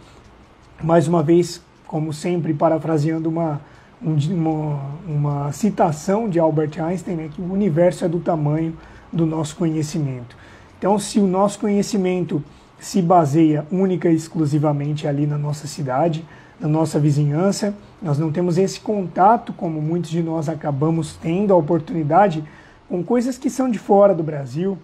mais 0.83 1.07
uma 1.07 1.23
vez, 1.23 1.61
como 1.87 2.11
sempre, 2.11 2.53
parafraseando 2.53 3.29
uma, 3.29 3.61
uma, 4.03 4.81
uma 5.07 5.51
citação 5.51 6.29
de 6.29 6.39
Albert 6.39 6.81
Einstein, 6.81 7.15
né, 7.15 7.29
que 7.31 7.41
o 7.41 7.51
universo 7.51 8.05
é 8.05 8.09
do 8.09 8.19
tamanho 8.19 8.75
do 9.11 9.25
nosso 9.25 9.55
conhecimento. 9.55 10.35
Então, 10.77 10.97
se 10.97 11.19
o 11.19 11.27
nosso 11.27 11.59
conhecimento 11.59 12.43
se 12.81 12.99
baseia 12.99 13.63
única 13.71 14.09
e 14.09 14.15
exclusivamente 14.15 15.07
ali 15.07 15.27
na 15.27 15.37
nossa 15.37 15.67
cidade, 15.67 16.25
na 16.59 16.67
nossa 16.67 16.99
vizinhança. 16.99 17.75
Nós 18.01 18.17
não 18.17 18.31
temos 18.31 18.57
esse 18.57 18.79
contato, 18.79 19.53
como 19.53 19.79
muitos 19.79 20.09
de 20.09 20.23
nós 20.23 20.49
acabamos 20.49 21.15
tendo 21.15 21.53
a 21.53 21.55
oportunidade, 21.55 22.43
com 22.89 23.03
coisas 23.03 23.37
que 23.37 23.49
são 23.49 23.69
de 23.69 23.77
fora 23.77 24.15
do 24.15 24.23
Brasil. 24.23 24.77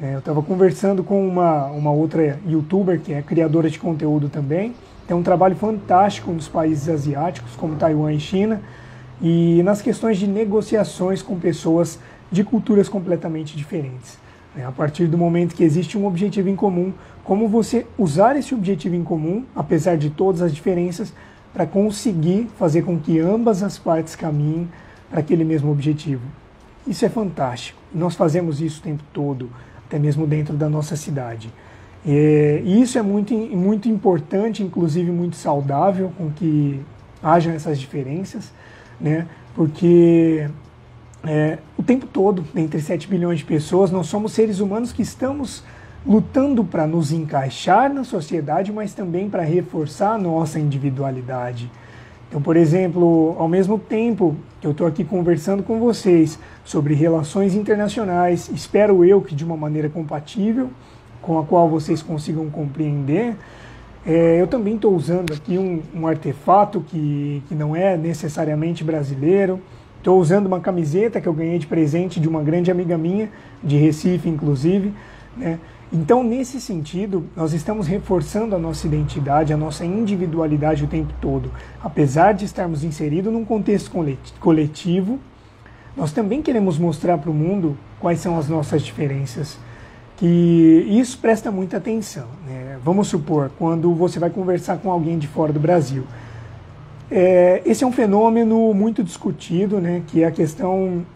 É, 0.00 0.14
eu 0.14 0.18
estava 0.18 0.42
conversando 0.42 1.04
com 1.04 1.26
uma, 1.26 1.66
uma 1.66 1.90
outra 1.90 2.38
youtuber 2.46 3.00
que 3.00 3.12
é 3.12 3.22
criadora 3.22 3.70
de 3.70 3.78
conteúdo 3.78 4.28
também. 4.28 4.74
Tem 5.06 5.16
um 5.16 5.22
trabalho 5.22 5.54
fantástico 5.54 6.32
nos 6.32 6.48
países 6.48 6.88
asiáticos, 6.88 7.54
como 7.56 7.76
Taiwan 7.76 8.12
e 8.12 8.20
China, 8.20 8.60
e 9.20 9.62
nas 9.62 9.80
questões 9.80 10.18
de 10.18 10.26
negociações 10.26 11.22
com 11.22 11.38
pessoas 11.38 11.98
de 12.30 12.42
culturas 12.42 12.88
completamente 12.88 13.56
diferentes. 13.56 14.18
É, 14.56 14.64
a 14.64 14.72
partir 14.72 15.06
do 15.06 15.16
momento 15.16 15.54
que 15.54 15.62
existe 15.62 15.96
um 15.96 16.06
objetivo 16.06 16.48
em 16.48 16.56
comum, 16.56 16.92
como 17.22 17.46
você 17.46 17.86
usar 17.98 18.36
esse 18.36 18.54
objetivo 18.54 18.94
em 18.94 19.04
comum, 19.04 19.44
apesar 19.54 19.96
de 19.96 20.10
todas 20.10 20.42
as 20.42 20.52
diferenças, 20.52 21.12
para 21.52 21.66
conseguir 21.66 22.48
fazer 22.58 22.82
com 22.82 22.98
que 22.98 23.18
ambas 23.18 23.62
as 23.62 23.78
partes 23.78 24.16
caminhem 24.16 24.68
para 25.10 25.20
aquele 25.20 25.44
mesmo 25.44 25.70
objetivo. 25.70 26.22
Isso 26.86 27.04
é 27.04 27.08
fantástico. 27.08 27.78
Nós 27.94 28.14
fazemos 28.14 28.60
isso 28.60 28.80
o 28.80 28.82
tempo 28.82 29.02
todo, 29.12 29.50
até 29.86 29.98
mesmo 29.98 30.26
dentro 30.26 30.54
da 30.56 30.68
nossa 30.68 30.96
cidade. 30.96 31.52
É, 32.06 32.62
e 32.64 32.80
isso 32.80 32.96
é 32.98 33.02
muito, 33.02 33.34
muito 33.34 33.88
importante, 33.88 34.62
inclusive 34.62 35.10
muito 35.10 35.34
saudável, 35.34 36.12
com 36.16 36.30
que 36.30 36.80
hajam 37.20 37.52
essas 37.52 37.80
diferenças, 37.80 38.52
né? 39.00 39.26
porque 39.54 40.48
é, 41.24 41.58
o 41.76 41.82
tempo 41.82 42.06
todo, 42.06 42.44
entre 42.54 42.80
7 42.80 43.08
bilhões 43.08 43.40
de 43.40 43.44
pessoas, 43.44 43.90
nós 43.90 44.06
somos 44.06 44.32
seres 44.32 44.60
humanos 44.60 44.92
que 44.92 45.02
estamos 45.02 45.64
lutando 46.06 46.62
para 46.62 46.86
nos 46.86 47.10
encaixar 47.10 47.92
na 47.92 48.04
sociedade, 48.04 48.70
mas 48.70 48.94
também 48.94 49.28
para 49.28 49.42
reforçar 49.42 50.12
a 50.12 50.18
nossa 50.18 50.60
individualidade. 50.60 51.68
Então, 52.28 52.40
por 52.40 52.56
exemplo, 52.56 53.34
ao 53.38 53.48
mesmo 53.48 53.78
tempo 53.78 54.36
que 54.60 54.66
eu 54.66 54.70
estou 54.70 54.86
aqui 54.86 55.02
conversando 55.02 55.64
com 55.64 55.80
vocês 55.80 56.38
sobre 56.64 56.94
relações 56.94 57.54
internacionais, 57.54 58.48
espero 58.54 59.04
eu 59.04 59.20
que 59.20 59.34
de 59.34 59.44
uma 59.44 59.56
maneira 59.56 59.88
compatível, 59.88 60.70
com 61.26 61.38
a 61.38 61.44
qual 61.44 61.68
vocês 61.68 62.00
consigam 62.00 62.48
compreender, 62.48 63.36
é, 64.06 64.40
eu 64.40 64.46
também 64.46 64.76
estou 64.76 64.94
usando 64.94 65.32
aqui 65.32 65.58
um, 65.58 65.82
um 65.92 66.06
artefato 66.06 66.80
que, 66.80 67.42
que 67.48 67.54
não 67.56 67.74
é 67.74 67.96
necessariamente 67.96 68.84
brasileiro. 68.84 69.60
Estou 69.98 70.20
usando 70.20 70.46
uma 70.46 70.60
camiseta 70.60 71.20
que 71.20 71.26
eu 71.26 71.32
ganhei 71.32 71.58
de 71.58 71.66
presente 71.66 72.20
de 72.20 72.28
uma 72.28 72.40
grande 72.40 72.70
amiga 72.70 72.96
minha, 72.96 73.28
de 73.64 73.76
Recife, 73.76 74.28
inclusive. 74.28 74.92
Né? 75.36 75.58
Então, 75.92 76.22
nesse 76.22 76.60
sentido, 76.60 77.24
nós 77.34 77.52
estamos 77.52 77.88
reforçando 77.88 78.54
a 78.54 78.58
nossa 78.58 78.86
identidade, 78.86 79.52
a 79.52 79.56
nossa 79.56 79.84
individualidade 79.84 80.84
o 80.84 80.86
tempo 80.86 81.12
todo. 81.20 81.50
Apesar 81.82 82.32
de 82.32 82.44
estarmos 82.44 82.84
inseridos 82.84 83.32
num 83.32 83.44
contexto 83.44 83.90
coletivo, 84.38 85.18
nós 85.96 86.12
também 86.12 86.42
queremos 86.42 86.78
mostrar 86.78 87.18
para 87.18 87.30
o 87.30 87.34
mundo 87.34 87.76
quais 87.98 88.20
são 88.20 88.38
as 88.38 88.48
nossas 88.48 88.82
diferenças. 88.82 89.58
Que 90.16 90.86
isso 90.88 91.18
presta 91.18 91.50
muita 91.50 91.76
atenção. 91.76 92.26
Né? 92.46 92.78
Vamos 92.82 93.08
supor, 93.08 93.50
quando 93.58 93.92
você 93.94 94.18
vai 94.18 94.30
conversar 94.30 94.78
com 94.78 94.90
alguém 94.90 95.18
de 95.18 95.26
fora 95.26 95.52
do 95.52 95.60
Brasil. 95.60 96.04
É, 97.10 97.62
esse 97.64 97.84
é 97.84 97.86
um 97.86 97.92
fenômeno 97.92 98.74
muito 98.74 99.02
discutido, 99.02 99.80
né, 99.80 100.02
que 100.08 100.24
é 100.24 100.26
a 100.26 100.30
questão 100.30 101.06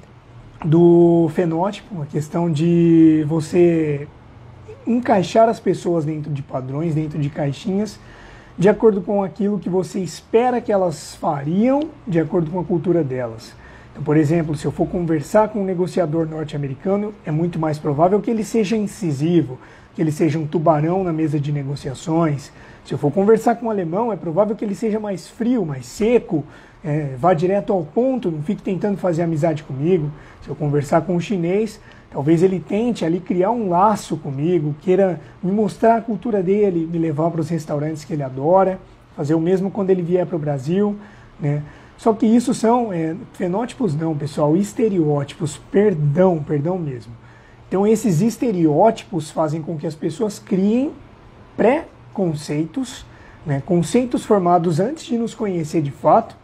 do 0.64 1.28
fenótipo, 1.34 2.02
a 2.02 2.06
questão 2.06 2.50
de 2.50 3.24
você 3.26 4.06
encaixar 4.86 5.48
as 5.48 5.58
pessoas 5.58 6.04
dentro 6.04 6.32
de 6.32 6.42
padrões, 6.42 6.94
dentro 6.94 7.18
de 7.18 7.28
caixinhas, 7.28 7.98
de 8.56 8.68
acordo 8.68 9.00
com 9.00 9.22
aquilo 9.22 9.58
que 9.58 9.68
você 9.68 10.00
espera 10.00 10.60
que 10.60 10.70
elas 10.70 11.14
fariam, 11.16 11.88
de 12.06 12.20
acordo 12.20 12.50
com 12.50 12.60
a 12.60 12.64
cultura 12.64 13.02
delas. 13.02 13.54
Então, 13.92 14.02
por 14.02 14.16
exemplo, 14.16 14.56
se 14.56 14.64
eu 14.64 14.72
for 14.72 14.86
conversar 14.86 15.48
com 15.48 15.60
um 15.60 15.64
negociador 15.64 16.26
norte-americano, 16.28 17.12
é 17.24 17.30
muito 17.30 17.58
mais 17.58 17.78
provável 17.78 18.20
que 18.20 18.30
ele 18.30 18.44
seja 18.44 18.76
incisivo, 18.76 19.58
que 19.94 20.00
ele 20.00 20.12
seja 20.12 20.38
um 20.38 20.46
tubarão 20.46 21.02
na 21.02 21.12
mesa 21.12 21.38
de 21.38 21.52
negociações. 21.52 22.52
Se 22.84 22.94
eu 22.94 22.98
for 22.98 23.12
conversar 23.12 23.56
com 23.56 23.66
um 23.66 23.70
alemão, 23.70 24.12
é 24.12 24.16
provável 24.16 24.54
que 24.54 24.64
ele 24.64 24.74
seja 24.74 24.98
mais 24.98 25.28
frio, 25.28 25.66
mais 25.66 25.86
seco, 25.86 26.44
é, 26.82 27.14
vá 27.18 27.34
direto 27.34 27.72
ao 27.72 27.84
ponto, 27.84 28.30
não 28.30 28.42
fique 28.42 28.62
tentando 28.62 28.96
fazer 28.96 29.22
amizade 29.22 29.62
comigo. 29.64 30.10
Se 30.42 30.48
eu 30.48 30.54
conversar 30.54 31.02
com 31.02 31.14
um 31.14 31.20
chinês, 31.20 31.80
Talvez 32.10 32.42
ele 32.42 32.58
tente 32.58 33.04
ali 33.04 33.20
criar 33.20 33.52
um 33.52 33.68
laço 33.68 34.16
comigo, 34.16 34.74
queira 34.80 35.20
me 35.40 35.52
mostrar 35.52 35.96
a 35.96 36.00
cultura 36.00 36.42
dele, 36.42 36.88
me 36.90 36.98
levar 36.98 37.30
para 37.30 37.40
os 37.40 37.48
restaurantes 37.48 38.04
que 38.04 38.12
ele 38.12 38.22
adora, 38.24 38.80
fazer 39.16 39.34
o 39.34 39.40
mesmo 39.40 39.70
quando 39.70 39.90
ele 39.90 40.02
vier 40.02 40.26
para 40.26 40.34
o 40.34 40.38
Brasil, 40.38 40.96
né? 41.38 41.62
Só 42.00 42.14
que 42.14 42.24
isso 42.24 42.54
são 42.54 42.90
é, 42.94 43.14
fenótipos 43.34 43.94
não, 43.94 44.16
pessoal, 44.16 44.56
estereótipos, 44.56 45.58
perdão, 45.70 46.42
perdão 46.42 46.78
mesmo. 46.78 47.12
Então 47.68 47.86
esses 47.86 48.22
estereótipos 48.22 49.30
fazem 49.30 49.60
com 49.60 49.76
que 49.76 49.86
as 49.86 49.94
pessoas 49.94 50.38
criem 50.38 50.92
pré-conceitos, 51.58 53.04
né, 53.44 53.62
conceitos 53.66 54.24
formados 54.24 54.80
antes 54.80 55.04
de 55.04 55.18
nos 55.18 55.34
conhecer 55.34 55.82
de 55.82 55.90
fato, 55.90 56.34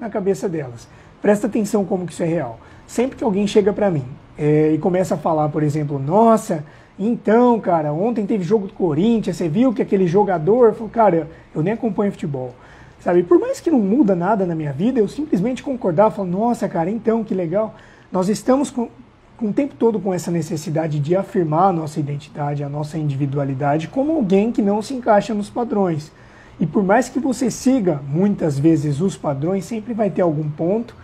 na 0.00 0.08
cabeça 0.08 0.48
delas. 0.48 0.88
Presta 1.20 1.46
atenção 1.46 1.84
como 1.84 2.06
que 2.06 2.14
isso 2.14 2.22
é 2.22 2.26
real. 2.26 2.58
Sempre 2.86 3.18
que 3.18 3.24
alguém 3.24 3.46
chega 3.46 3.70
para 3.70 3.90
mim 3.90 4.06
é, 4.38 4.72
e 4.72 4.78
começa 4.78 5.14
a 5.14 5.18
falar, 5.18 5.50
por 5.50 5.62
exemplo, 5.62 5.98
nossa, 5.98 6.64
então, 6.98 7.60
cara, 7.60 7.92
ontem 7.92 8.24
teve 8.24 8.44
jogo 8.44 8.66
do 8.66 8.72
Corinthians, 8.72 9.36
você 9.36 9.46
viu 9.46 9.74
que 9.74 9.82
aquele 9.82 10.06
jogador, 10.06 10.72
falou, 10.72 10.88
cara, 10.88 11.28
eu 11.54 11.62
nem 11.62 11.74
acompanho 11.74 12.12
futebol. 12.12 12.54
Sabe, 13.02 13.24
por 13.24 13.40
mais 13.40 13.58
que 13.58 13.68
não 13.68 13.80
muda 13.80 14.14
nada 14.14 14.46
na 14.46 14.54
minha 14.54 14.72
vida, 14.72 15.00
eu 15.00 15.08
simplesmente 15.08 15.60
concordava, 15.60 16.14
falo, 16.14 16.28
nossa, 16.28 16.68
cara, 16.68 16.88
então, 16.88 17.24
que 17.24 17.34
legal. 17.34 17.74
Nós 18.12 18.28
estamos 18.28 18.70
com, 18.70 18.88
com 19.36 19.48
o 19.48 19.52
tempo 19.52 19.74
todo 19.76 19.98
com 19.98 20.14
essa 20.14 20.30
necessidade 20.30 21.00
de 21.00 21.16
afirmar 21.16 21.70
a 21.70 21.72
nossa 21.72 21.98
identidade, 21.98 22.62
a 22.62 22.68
nossa 22.68 22.96
individualidade 22.96 23.88
como 23.88 24.12
alguém 24.12 24.52
que 24.52 24.62
não 24.62 24.80
se 24.80 24.94
encaixa 24.94 25.34
nos 25.34 25.50
padrões. 25.50 26.12
E 26.60 26.66
por 26.66 26.84
mais 26.84 27.08
que 27.08 27.18
você 27.18 27.50
siga 27.50 28.00
muitas 28.06 28.56
vezes 28.56 29.00
os 29.00 29.16
padrões, 29.16 29.64
sempre 29.64 29.92
vai 29.92 30.08
ter 30.08 30.22
algum 30.22 30.48
ponto 30.48 30.94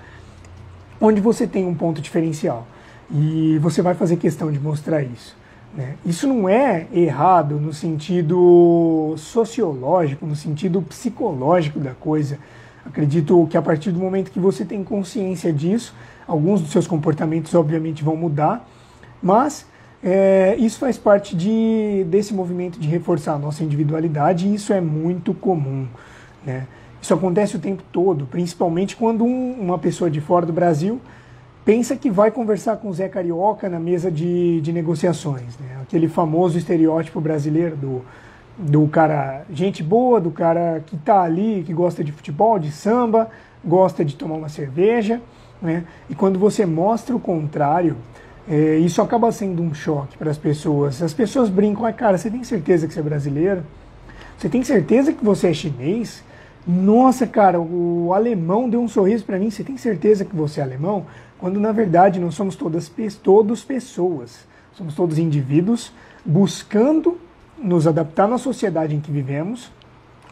onde 1.01 1.21
você 1.21 1.49
tem 1.49 1.67
um 1.67 1.75
ponto 1.75 2.01
diferencial. 2.01 2.65
E 3.11 3.59
você 3.59 3.83
vai 3.83 3.95
fazer 3.95 4.19
questão 4.19 4.53
de 4.53 4.61
mostrar 4.61 5.03
isso. 5.03 5.37
Né? 5.79 5.95
Isso 6.05 6.27
não 6.27 6.49
é 6.49 6.89
errado 6.93 7.55
no 7.55 7.73
sentido 7.73 9.15
sociológico, 9.17 10.27
no 10.27 10.35
sentido 10.35 10.83
psicológico 10.83 11.79
da 11.79 11.93
coisa. 11.93 12.37
Acredito 12.85 13.47
que 13.49 13.57
a 13.57 13.63
partir 13.63 13.93
do 13.93 14.01
momento 14.01 14.33
que 14.33 14.41
você 14.41 14.65
tem 14.65 14.83
consciência 14.83 15.53
disso, 15.53 15.95
alguns 16.27 16.61
dos 16.61 16.73
seus 16.73 16.89
comportamentos 16.89 17.55
obviamente 17.55 18.03
vão 18.03 18.17
mudar, 18.17 18.69
mas 19.23 19.67
é, 20.03 20.57
isso 20.59 20.81
faz 20.81 20.99
parte 20.99 21.37
de, 21.37 22.05
desse 22.09 22.35
movimento 22.35 22.81
de 22.81 22.89
reforçar 22.89 23.35
a 23.35 23.39
nossa 23.39 23.63
individualidade 23.63 24.49
e 24.49 24.57
isso 24.57 24.73
é 24.73 24.81
muito 24.81 25.33
comum. 25.33 25.87
Né? 26.45 26.67
Isso 27.01 27.15
acontece 27.15 27.55
o 27.55 27.61
tempo 27.61 27.85
todo, 27.93 28.27
principalmente 28.27 28.97
quando 28.97 29.23
um, 29.23 29.53
uma 29.53 29.79
pessoa 29.79 30.11
de 30.11 30.21
fora 30.21 30.45
do 30.45 30.53
Brasil 30.53 31.01
pensa 31.69 31.95
que 31.97 32.11
vai 32.11 32.31
conversar 32.31 32.79
com 32.79 32.89
o 32.89 32.95
Zé 32.95 33.11
Carioca 33.11 33.69
na 33.69 33.79
mesa 33.79 34.11
de, 34.11 34.59
de 34.63 34.73
negociações. 34.73 35.59
Né? 35.59 35.77
Aquele 35.83 36.09
famoso 36.09 36.57
estereótipo 36.57 37.21
brasileiro 37.21 37.77
do, 37.77 38.03
do 38.57 38.89
cara 38.89 39.43
gente 39.53 39.83
boa, 39.83 40.19
do 40.19 40.31
cara 40.31 40.83
que 40.87 40.97
está 40.97 41.21
ali, 41.21 41.63
que 41.67 41.75
gosta 41.75 42.03
de 42.03 42.11
futebol, 42.11 42.59
de 42.59 42.73
samba, 42.73 43.29
gosta 43.63 44.03
de 44.03 44.17
tomar 44.17 44.37
uma 44.37 44.49
cerveja. 44.49 45.21
Né? 45.61 45.85
E 46.09 46.15
quando 46.15 46.39
você 46.39 46.65
mostra 46.65 47.15
o 47.15 47.21
contrário, 47.21 47.99
é, 48.49 48.77
isso 48.77 49.03
acaba 49.03 49.31
sendo 49.31 49.63
um 49.63 49.75
choque 49.75 50.17
para 50.17 50.31
as 50.31 50.39
pessoas. 50.39 51.03
As 51.03 51.13
pessoas 51.13 51.51
brincam, 51.51 51.85
ah, 51.85 51.93
cara, 51.93 52.17
você 52.17 52.31
tem 52.31 52.43
certeza 52.45 52.89
que 52.89 52.95
você 52.95 53.01
é 53.01 53.03
brasileiro? 53.03 53.63
Você 54.39 54.49
tem 54.49 54.65
certeza 54.65 55.13
que 55.13 55.23
você 55.23 55.49
é 55.49 55.53
chinês? 55.53 56.25
Nossa, 56.67 57.27
cara, 57.27 57.61
o 57.61 58.13
alemão 58.15 58.71
deu 58.71 58.81
um 58.81 58.89
sorriso 58.89 59.23
para 59.25 59.39
mim. 59.39 59.51
Você 59.51 59.63
tem 59.63 59.77
certeza 59.77 60.25
que 60.25 60.35
você 60.35 60.61
é 60.61 60.65
alemão? 60.65 61.05
Quando 61.39 61.61
na 61.61 61.73
verdade 61.73 62.19
nós 62.19 62.35
somos 62.35 62.57
todas 62.57 62.93
todos 63.23 63.65
pessoas, 63.65 64.47
somos 64.73 64.95
todos 64.95 65.19
indivíduos 65.19 65.93
buscando 66.25 67.19
nos 67.57 67.87
adaptar 67.87 68.29
na 68.29 68.39
sociedade 68.39 68.95
em 68.95 69.01
que 69.01 69.11
vivemos, 69.11 69.73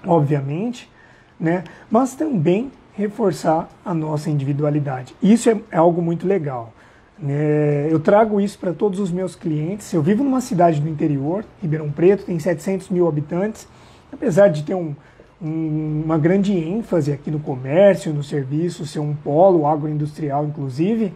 obviamente, 0.05 0.91
né? 1.39 1.65
Mas 1.91 2.15
também 2.15 2.71
reforçar 2.95 3.69
a 3.85 3.93
nossa 3.93 4.31
individualidade. 4.31 5.15
Isso 5.23 5.51
é, 5.51 5.61
é 5.71 5.77
algo 5.77 6.01
muito 6.01 6.27
legal. 6.27 6.73
Né? 7.19 7.89
Eu 7.91 8.01
trago 8.01 8.41
isso 8.41 8.59
para 8.59 8.73
todos 8.73 8.99
os 8.99 9.11
meus 9.11 9.35
clientes. 9.37 9.93
Eu 9.93 10.03
vivo 10.03 10.25
numa 10.25 10.41
cidade 10.41 10.81
do 10.81 10.89
interior, 10.89 11.45
Ribeirão 11.61 11.91
Preto, 11.91 12.25
tem 12.25 12.39
700 12.39 12.89
mil 12.89 13.07
habitantes. 13.07 13.69
Apesar 14.13 14.49
de 14.49 14.63
ter 14.63 14.75
um, 14.75 14.95
um, 15.41 16.03
uma 16.05 16.19
grande 16.19 16.53
ênfase 16.53 17.13
aqui 17.13 17.31
no 17.31 17.39
comércio, 17.39 18.13
no 18.13 18.23
serviço, 18.23 18.87
ser 18.87 19.01
um 19.01 19.15
polo 19.15 19.67
agroindustrial, 19.67 20.45
inclusive, 20.47 21.13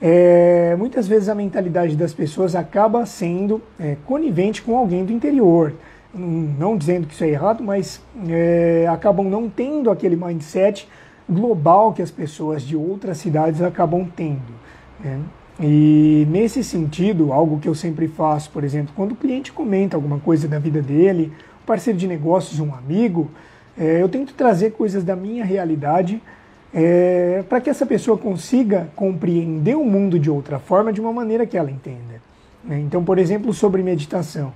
é, 0.00 0.76
muitas 0.78 1.08
vezes 1.08 1.28
a 1.28 1.34
mentalidade 1.34 1.96
das 1.96 2.12
pessoas 2.12 2.54
acaba 2.54 3.04
sendo 3.04 3.60
é, 3.80 3.96
conivente 4.06 4.62
com 4.62 4.76
alguém 4.76 5.04
do 5.04 5.12
interior. 5.12 5.74
Não 6.14 6.76
dizendo 6.76 7.06
que 7.06 7.14
isso 7.14 7.24
é 7.24 7.28
errado, 7.28 7.62
mas 7.62 8.00
é, 8.28 8.86
acabam 8.88 9.28
não 9.28 9.48
tendo 9.48 9.90
aquele 9.90 10.16
mindset 10.16 10.88
global 11.28 11.92
que 11.92 12.00
as 12.00 12.10
pessoas 12.10 12.62
de 12.62 12.76
outras 12.76 13.18
cidades 13.18 13.60
acabam 13.60 14.08
tendo. 14.16 14.54
Né? 15.02 15.20
E 15.60 16.26
nesse 16.30 16.62
sentido, 16.64 17.32
algo 17.32 17.58
que 17.58 17.68
eu 17.68 17.74
sempre 17.74 18.08
faço, 18.08 18.50
por 18.50 18.64
exemplo, 18.64 18.92
quando 18.96 19.12
o 19.12 19.16
cliente 19.16 19.52
comenta 19.52 19.96
alguma 19.96 20.18
coisa 20.18 20.48
da 20.48 20.58
vida 20.58 20.80
dele, 20.80 21.32
parceiro 21.68 21.98
de 21.98 22.08
negócios, 22.08 22.58
um 22.60 22.74
amigo, 22.74 23.30
é, 23.78 24.02
eu 24.02 24.08
tento 24.08 24.32
trazer 24.32 24.72
coisas 24.72 25.04
da 25.04 25.14
minha 25.14 25.44
realidade 25.44 26.22
é, 26.72 27.44
para 27.46 27.60
que 27.60 27.68
essa 27.68 27.84
pessoa 27.84 28.16
consiga 28.16 28.88
compreender 28.96 29.76
o 29.76 29.84
mundo 29.84 30.18
de 30.18 30.30
outra 30.30 30.58
forma, 30.58 30.90
de 30.90 31.00
uma 31.00 31.12
maneira 31.12 31.44
que 31.44 31.58
ela 31.58 31.70
entenda. 31.70 32.22
Né? 32.64 32.80
Então, 32.80 33.04
por 33.04 33.18
exemplo, 33.18 33.52
sobre 33.52 33.82
meditação. 33.82 34.50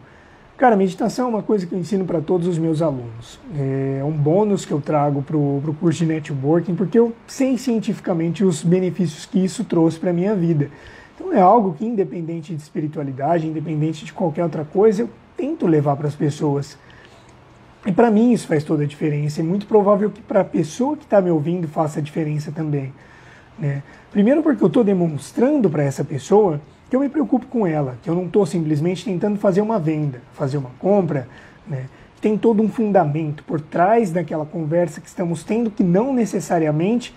Cara, 0.57 0.75
meditação 0.75 1.27
é 1.27 1.29
uma 1.29 1.43
coisa 1.43 1.67
que 1.67 1.75
eu 1.75 1.79
ensino 1.79 2.05
para 2.05 2.21
todos 2.21 2.47
os 2.47 2.57
meus 2.57 2.81
alunos. 2.81 3.39
É 3.59 4.03
um 4.05 4.13
bônus 4.13 4.65
que 4.65 4.73
eu 4.73 4.81
trago 4.81 5.21
para 5.23 5.37
o 5.37 5.77
curso 5.81 6.01
de 6.01 6.07
networking, 6.07 6.75
porque 6.75 6.99
eu 6.99 7.13
sei 7.27 7.59
cientificamente 7.59 8.45
os 8.45 8.63
benefícios 8.63 9.27
que 9.27 9.43
isso 9.43 9.65
trouxe 9.65 9.99
para 9.99 10.11
a 10.11 10.13
minha 10.13 10.35
vida. 10.35 10.71
Então 11.15 11.33
é 11.33 11.41
algo 11.41 11.75
que, 11.75 11.85
independente 11.85 12.55
de 12.55 12.63
espiritualidade, 12.63 13.47
independente 13.47 14.05
de 14.05 14.13
qualquer 14.13 14.45
outra 14.45 14.65
coisa, 14.65 15.03
eu 15.03 15.11
tento 15.37 15.67
levar 15.67 15.97
para 15.97 16.09
as 16.09 16.15
pessoas. 16.15 16.79
E 17.85 17.91
para 17.91 18.11
mim 18.11 18.33
isso 18.33 18.47
faz 18.47 18.63
toda 18.63 18.85
a 18.85 18.87
diferença. 18.87 19.41
É 19.41 19.45
muito 19.45 19.67
provável 19.67 20.11
que 20.11 20.23
para 20.23 20.41
a 20.41 20.45
pessoa 20.45 20.97
que 20.97 21.05
está 21.05 21.21
me 21.21 21.31
ouvindo 21.31 21.67
faça 21.67 21.99
a 21.99 22.03
diferença 22.03 22.53
também. 22.53 22.93
Né? 23.59 23.83
Primeiro 24.11 24.43
porque 24.43 24.63
eu 24.63 24.69
estou 24.69 24.85
demonstrando 24.85 25.69
para 25.69 25.83
essa 25.83 26.05
pessoa 26.05 26.61
que 26.89 26.95
eu 26.95 27.01
me 27.01 27.09
preocupo 27.09 27.47
com 27.47 27.67
ela, 27.67 27.97
que 28.03 28.09
eu 28.09 28.15
não 28.15 28.27
estou 28.27 28.47
simplesmente 28.47 29.05
tentando 29.05 29.39
fazer 29.39 29.61
uma 29.61 29.81
venda, 29.81 30.21
fazer 30.33 30.59
uma 30.59 30.71
compra. 30.79 31.27
Né? 31.67 31.87
Tem 32.21 32.39
todo 32.39 32.63
um 32.63 32.69
fundamento 32.69 33.43
por 33.43 33.61
trás 33.61 34.13
daquela 34.13 34.47
conversa 34.47 35.01
que 35.01 35.09
estamos 35.09 35.43
tendo 35.43 35.71
que 35.71 35.83
não 35.83 36.15
necessariamente 36.15 37.13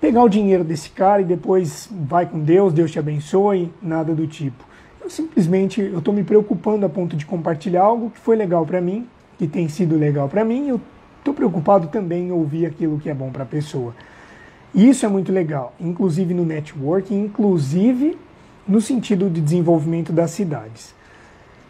pegar 0.00 0.24
o 0.24 0.28
dinheiro 0.28 0.64
desse 0.64 0.90
cara 0.90 1.22
e 1.22 1.24
depois 1.24 1.88
vai 1.92 2.26
com 2.26 2.40
Deus, 2.40 2.72
Deus 2.72 2.90
te 2.90 2.98
abençoe, 2.98 3.72
nada 3.80 4.12
do 4.12 4.26
tipo. 4.26 4.64
Eu 5.00 5.08
simplesmente 5.08 5.80
eu 5.80 5.98
estou 5.98 6.12
me 6.12 6.24
preocupando 6.24 6.84
a 6.84 6.88
ponto 6.88 7.16
de 7.16 7.24
compartilhar 7.24 7.82
algo 7.82 8.10
que 8.10 8.18
foi 8.18 8.34
legal 8.34 8.66
para 8.66 8.80
mim 8.80 9.06
que 9.38 9.46
tem 9.46 9.68
sido 9.68 9.96
legal 9.96 10.28
para 10.28 10.44
mim, 10.44 10.68
eu 10.68 10.80
estou 11.18 11.34
preocupado 11.34 11.88
também 11.88 12.28
em 12.28 12.32
ouvir 12.32 12.66
aquilo 12.66 12.98
que 12.98 13.08
é 13.08 13.14
bom 13.14 13.30
para 13.30 13.44
a 13.44 13.46
pessoa. 13.46 13.94
E 14.74 14.88
isso 14.88 15.06
é 15.06 15.08
muito 15.08 15.32
legal, 15.32 15.72
inclusive 15.80 16.34
no 16.34 16.44
networking, 16.44 17.24
inclusive 17.24 18.18
no 18.66 18.80
sentido 18.80 19.30
de 19.30 19.40
desenvolvimento 19.40 20.12
das 20.12 20.32
cidades. 20.32 20.94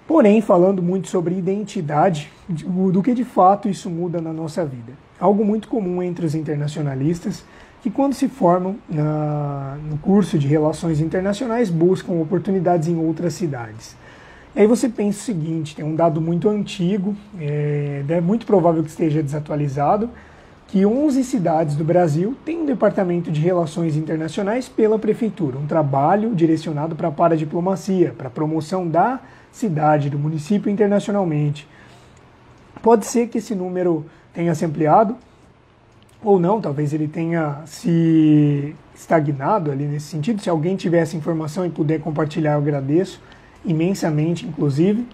Porém, 0.07 0.41
falando 0.41 0.83
muito 0.83 1.09
sobre 1.09 1.37
identidade, 1.37 2.31
do 2.49 3.03
que 3.03 3.15
de 3.15 3.25
fato 3.25 3.69
isso 3.69 3.89
muda 3.89 4.21
na 4.21 4.33
nossa 4.33 4.65
vida. 4.65 4.93
Algo 5.19 5.45
muito 5.45 5.69
comum 5.69 6.03
entre 6.03 6.27
os 6.27 6.35
internacionalistas, 6.35 7.45
que 7.83 7.91
quando 7.91 8.15
se 8.15 8.29
formam 8.29 8.77
na, 8.89 9.77
no 9.91 9.99
curso 9.99 10.39
de 10.39 10.47
Relações 10.47 11.01
Internacionais 11.01 11.71
buscam 11.71 12.15
oportunidades 12.15 12.89
em 12.89 12.97
outras 12.97 13.35
cidades. 13.35 13.97
Aí 14.57 14.67
você 14.67 14.89
pensa 14.89 15.19
o 15.19 15.23
seguinte: 15.23 15.75
tem 15.75 15.85
um 15.85 15.97
dado 15.97 16.21
muito 16.21 16.49
antigo, 16.49 17.17
é, 17.39 18.05
é 18.09 18.21
muito 18.21 18.47
provável 18.47 18.83
que 18.83 18.91
esteja 18.91 19.23
desatualizado, 19.23 20.09
que 20.69 20.87
11 20.87 21.25
cidades 21.25 21.75
do 21.75 21.85
Brasil 21.85 22.37
têm 22.45 22.63
um 22.63 22.67
departamento 22.67 23.33
de 23.33 23.41
relações 23.41 23.97
internacionais 23.97 24.69
pela 24.69 24.99
prefeitura, 24.99 25.59
um 25.59 25.67
trabalho 25.67 26.35
direcionado 26.35 26.95
para 26.95 27.09
a 27.09 27.13
paradiplomacia, 27.13 28.15
para 28.17 28.29
a 28.29 28.31
promoção 28.31 28.89
da 28.89 29.21
cidade, 29.51 30.09
do 30.09 30.19
município 30.19 30.71
internacionalmente. 30.71 31.67
Pode 32.81 33.07
ser 33.07 33.29
que 33.29 33.39
esse 33.39 33.55
número 33.55 34.05
tenha 34.33 34.55
se 34.55 34.65
ampliado, 34.65 35.17
ou 36.23 36.39
não, 36.39 36.61
talvez 36.61 36.93
ele 36.93 37.09
tenha 37.09 37.63
se 37.67 38.75
estagnado 38.95 39.71
ali 39.71 39.85
nesse 39.85 40.07
sentido. 40.07 40.41
Se 40.41 40.49
alguém 40.49 40.77
tiver 40.77 40.99
essa 40.99 41.17
informação 41.17 41.67
e 41.67 41.71
puder 41.71 42.01
compartilhar, 42.01 42.53
eu 42.53 42.59
agradeço 42.59 43.21
imensamente, 43.65 44.47
inclusive. 44.47 45.07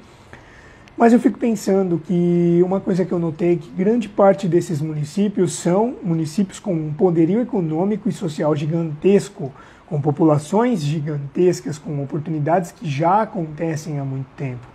Mas 0.97 1.13
eu 1.15 1.19
fico 1.19 1.39
pensando 1.39 1.99
que 1.99 2.61
uma 2.63 2.79
coisa 2.79 3.05
que 3.05 3.13
eu 3.13 3.19
notei 3.19 3.55
é 3.55 3.57
que 3.57 3.71
grande 3.71 4.09
parte 4.09 4.47
desses 4.47 4.83
municípios 4.83 5.55
são 5.55 5.95
municípios 6.03 6.61
com 6.61 6.75
um 6.75 6.93
poderio 6.93 7.41
econômico 7.41 8.09
e 8.09 8.13
social 8.13 8.55
gigantesco, 8.55 9.51
com 9.87 10.01
populações 10.01 10.83
gigantescas, 10.83 11.79
com 11.79 12.03
oportunidades 12.03 12.71
que 12.71 12.89
já 12.89 13.23
acontecem 13.23 13.99
há 13.99 14.05
muito 14.05 14.27
tempo. 14.37 14.67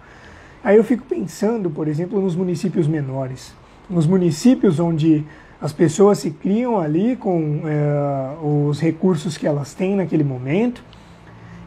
Aí 0.63 0.77
eu 0.77 0.83
fico 0.83 1.03
pensando, 1.03 1.69
por 1.69 1.87
exemplo, 1.87 2.19
nos 2.19 2.35
municípios 2.35 2.87
menores, 2.87 3.53
nos 3.87 4.07
municípios 4.07 4.79
onde 4.79 5.23
as 5.61 5.71
pessoas 5.71 6.17
se 6.17 6.31
criam 6.31 6.79
ali 6.79 7.15
com 7.15 7.61
é, 7.65 8.43
os 8.43 8.79
recursos 8.79 9.37
que 9.37 9.45
elas 9.45 9.75
têm 9.75 9.95
naquele 9.95 10.23
momento, 10.23 10.83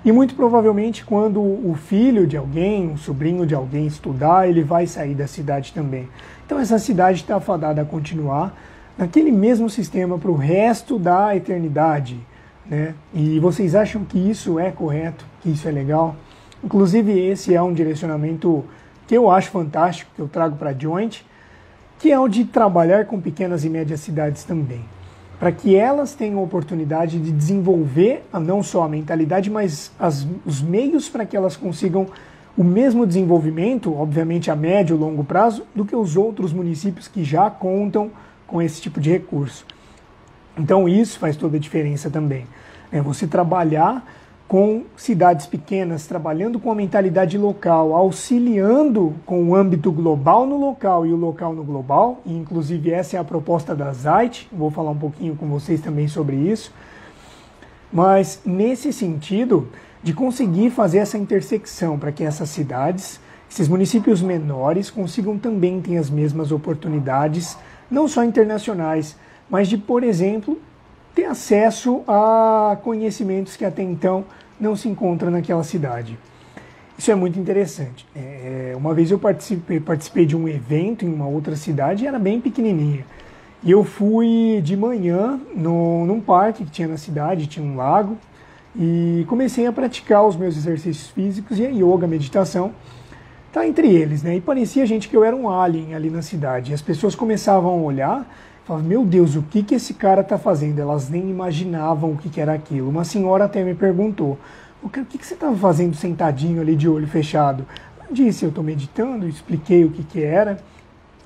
e 0.05 0.13
muito 0.13 0.35
provavelmente 0.35 1.05
quando 1.05 1.41
o 1.41 1.75
filho 1.75 2.27
de 2.27 2.37
alguém, 2.37 2.93
o 2.93 2.99
sobrinho 2.99 3.47
de 3.47 3.55
alguém 3.55 3.87
estudar, 3.87 4.49
ele 4.49 4.63
vai 4.63 4.87
sair 4.87 5.15
da 5.15 5.27
cidade 5.27 5.73
também. 5.73 6.09
Então 6.47 6.59
essa 6.59 6.79
cidade 6.79 7.21
está 7.21 7.41
fadada 7.41 7.83
a 7.83 7.85
continuar 7.85 8.55
naquele 8.97 9.31
mesmo 9.31 9.69
sistema 9.69 10.19
para 10.19 10.31
o 10.31 10.37
resto 10.37 10.99
da 10.99 11.35
eternidade. 11.37 12.19
Né? 12.67 12.95
E 13.15 13.39
vocês 13.39 13.75
acham 13.75 14.05
que 14.05 14.19
isso 14.19 14.59
é 14.59 14.71
correto, 14.71 15.25
que 15.41 15.51
isso 15.51 15.69
é 15.69 15.71
legal? 15.71 16.17
Inclusive, 16.63 17.17
esse 17.19 17.55
é 17.55 17.63
um 17.63 17.73
direcionamento 17.73 18.65
que 19.07 19.17
eu 19.17 19.31
acho 19.31 19.51
fantástico, 19.51 20.11
que 20.15 20.21
eu 20.21 20.29
trago 20.29 20.57
para 20.57 20.73
Joint, 20.73 21.25
que 21.99 22.13
é 22.13 22.19
o 22.19 22.29
de 22.29 22.45
trabalhar 22.45 23.07
com 23.07 23.21
pequenas 23.21 23.65
e 23.65 23.71
médias 23.71 24.01
cidades 24.01 24.45
também, 24.45 24.85
para 25.39 25.53
que 25.53 25.77
elas 25.77 26.15
tenham 26.15 26.41
a 26.41 26.43
oportunidade 26.43 27.19
de 27.19 27.31
desenvolver 27.31 28.25
não 28.33 28.63
só 28.63 28.83
a 28.83 28.89
mentalidade, 28.89 29.49
mas 29.49 29.93
as, 29.99 30.27
os 30.45 30.61
meios 30.61 31.09
para 31.09 31.25
que 31.25 31.37
elas 31.37 31.57
consigam 31.57 32.09
o 32.57 32.65
mesmo 32.65 33.07
desenvolvimento, 33.07 33.95
obviamente 33.95 34.51
a 34.51 34.57
médio 34.57 34.97
e 34.97 34.99
longo 34.99 35.23
prazo, 35.23 35.65
do 35.75 35.85
que 35.85 35.95
os 35.95 36.17
outros 36.17 36.53
municípios 36.53 37.07
que 37.07 37.23
já 37.23 37.49
contam 37.49 38.11
com 38.49 38.61
esse 38.61 38.81
tipo 38.81 39.01
de 39.01 39.11
recurso. 39.11 39.65
Então 40.59 40.89
isso 40.89 41.21
faz 41.21 41.37
toda 41.37 41.57
a 41.57 41.61
diferença 41.61 42.11
também. 42.11 42.47
É 42.91 43.01
você 43.01 43.29
trabalhar 43.29 44.05
com 44.49 44.85
cidades 44.97 45.47
pequenas, 45.47 46.07
trabalhando 46.07 46.59
com 46.59 46.73
a 46.73 46.75
mentalidade 46.75 47.37
local, 47.37 47.95
auxiliando 47.95 49.15
com 49.27 49.45
o 49.45 49.55
âmbito 49.55 49.93
global 49.93 50.47
no 50.47 50.59
local 50.59 51.07
e 51.07 51.13
o 51.13 51.17
local 51.17 51.53
no 51.53 51.63
global, 51.63 52.23
e 52.25 52.35
inclusive 52.35 52.91
essa 52.91 53.19
é 53.19 53.21
a 53.21 53.25
proposta 53.25 53.77
da 53.77 53.93
ZAIT, 53.93 54.49
vou 54.51 54.71
falar 54.71 54.93
um 54.93 54.99
pouquinho 54.99 55.37
com 55.37 55.47
vocês 55.49 55.83
também 55.83 56.09
sobre 56.09 56.35
isso. 56.35 56.73
Mas 57.93 58.41
nesse 58.45 58.91
sentido, 58.91 59.69
de 60.03 60.15
conseguir 60.15 60.71
fazer 60.71 60.99
essa 60.99 61.19
intersecção 61.19 61.99
para 61.99 62.11
que 62.11 62.25
essas 62.25 62.49
cidades, 62.49 63.21
esses 63.51 63.69
municípios 63.69 64.23
menores 64.23 64.91
consigam 64.91 65.37
também 65.37 65.79
ter 65.83 65.99
as 65.99 66.09
mesmas 66.09 66.53
oportunidades, 66.53 67.55
não 67.91 68.09
só 68.09 68.25
internacionais, 68.25 69.15
mas 69.51 69.69
de, 69.69 69.77
por 69.77 70.03
exemplo, 70.03 70.59
ter 71.19 71.25
acesso 71.25 72.05
a 72.07 72.79
conhecimentos 72.85 73.57
que 73.57 73.65
até 73.65 73.83
então 73.83 74.25
não 74.61 74.77
se 74.77 74.89
encontram 74.89 75.33
naquela 75.33 75.65
cidade. 75.65 76.17
Isso 76.97 77.11
é 77.11 77.15
muito 77.17 77.41
interessante. 77.41 78.07
É, 78.15 78.73
uma 78.77 78.95
vez 78.95 79.11
eu 79.11 79.19
participei, 79.19 79.81
participei 79.81 80.25
de 80.25 80.37
um 80.37 80.49
evento 80.49 81.05
em 81.05 81.13
uma 81.13 81.27
outra 81.27 81.57
cidade 81.57 82.07
era 82.07 82.21
bem 82.21 82.41
pequenininha. 82.41 83.05
E 83.65 83.71
eu 83.73 83.83
fui 83.83 84.61
de 84.63 84.77
manhã 84.77 85.41
no, 85.57 86.07
num 86.07 86.21
parque 86.21 86.65
que 86.65 86.71
tinha 86.71 86.87
na 86.87 86.97
cidade, 86.97 87.49
tinha 87.49 87.67
um 87.67 87.75
lago, 87.75 88.17
e 88.77 89.25
comecei 89.29 89.67
a 89.67 89.73
praticar 89.73 90.25
os 90.25 90.37
meus 90.37 90.57
exercícios 90.57 91.09
físicos 91.09 91.59
e 91.59 91.67
a 91.67 91.69
yoga, 91.69 92.05
a 92.05 92.09
meditação, 92.09 92.71
tá 93.53 93.67
entre 93.67 93.89
eles, 93.89 94.23
né? 94.23 94.37
E 94.37 94.41
parecia 94.41 94.87
gente 94.87 95.09
que 95.09 95.17
eu 95.17 95.25
era 95.25 95.35
um 95.35 95.51
alien 95.51 95.97
ali 95.97 96.11
na 96.11 96.23
cidade. 96.23 96.71
E 96.71 96.75
as 96.75 96.83
pessoas 96.83 97.17
começavam 97.17 97.73
a 97.73 97.83
olhar 97.83 98.48
Falava, 98.69 98.87
meu 98.87 99.03
Deus, 99.03 99.35
o 99.35 99.41
que, 99.41 99.63
que 99.63 99.75
esse 99.75 99.95
cara 99.95 100.21
está 100.21 100.37
fazendo? 100.37 100.79
Elas 100.79 101.09
nem 101.09 101.31
imaginavam 101.31 102.13
o 102.13 102.19
que, 102.19 102.29
que 102.29 102.39
era 102.39 102.53
aquilo. 102.53 102.91
Uma 102.91 103.03
senhora 103.03 103.47
até 103.47 103.65
me 103.65 103.75
perguntou, 103.75 104.37
o 104.83 104.91
que, 104.91 105.03
que, 105.07 105.17
que 105.17 105.27
você 105.27 105.33
estava 105.33 105.57
fazendo 105.57 105.97
sentadinho 105.97 106.61
ali 106.61 106.77
de 106.77 106.87
olho 106.87 107.07
fechado? 107.07 107.65
Eu 108.07 108.15
disse, 108.15 108.45
eu 108.45 108.51
estou 108.51 108.63
meditando, 108.63 109.27
expliquei 109.27 109.87
o 109.87 109.91
que, 109.91 110.05
que 110.05 110.23
era. 110.23 110.59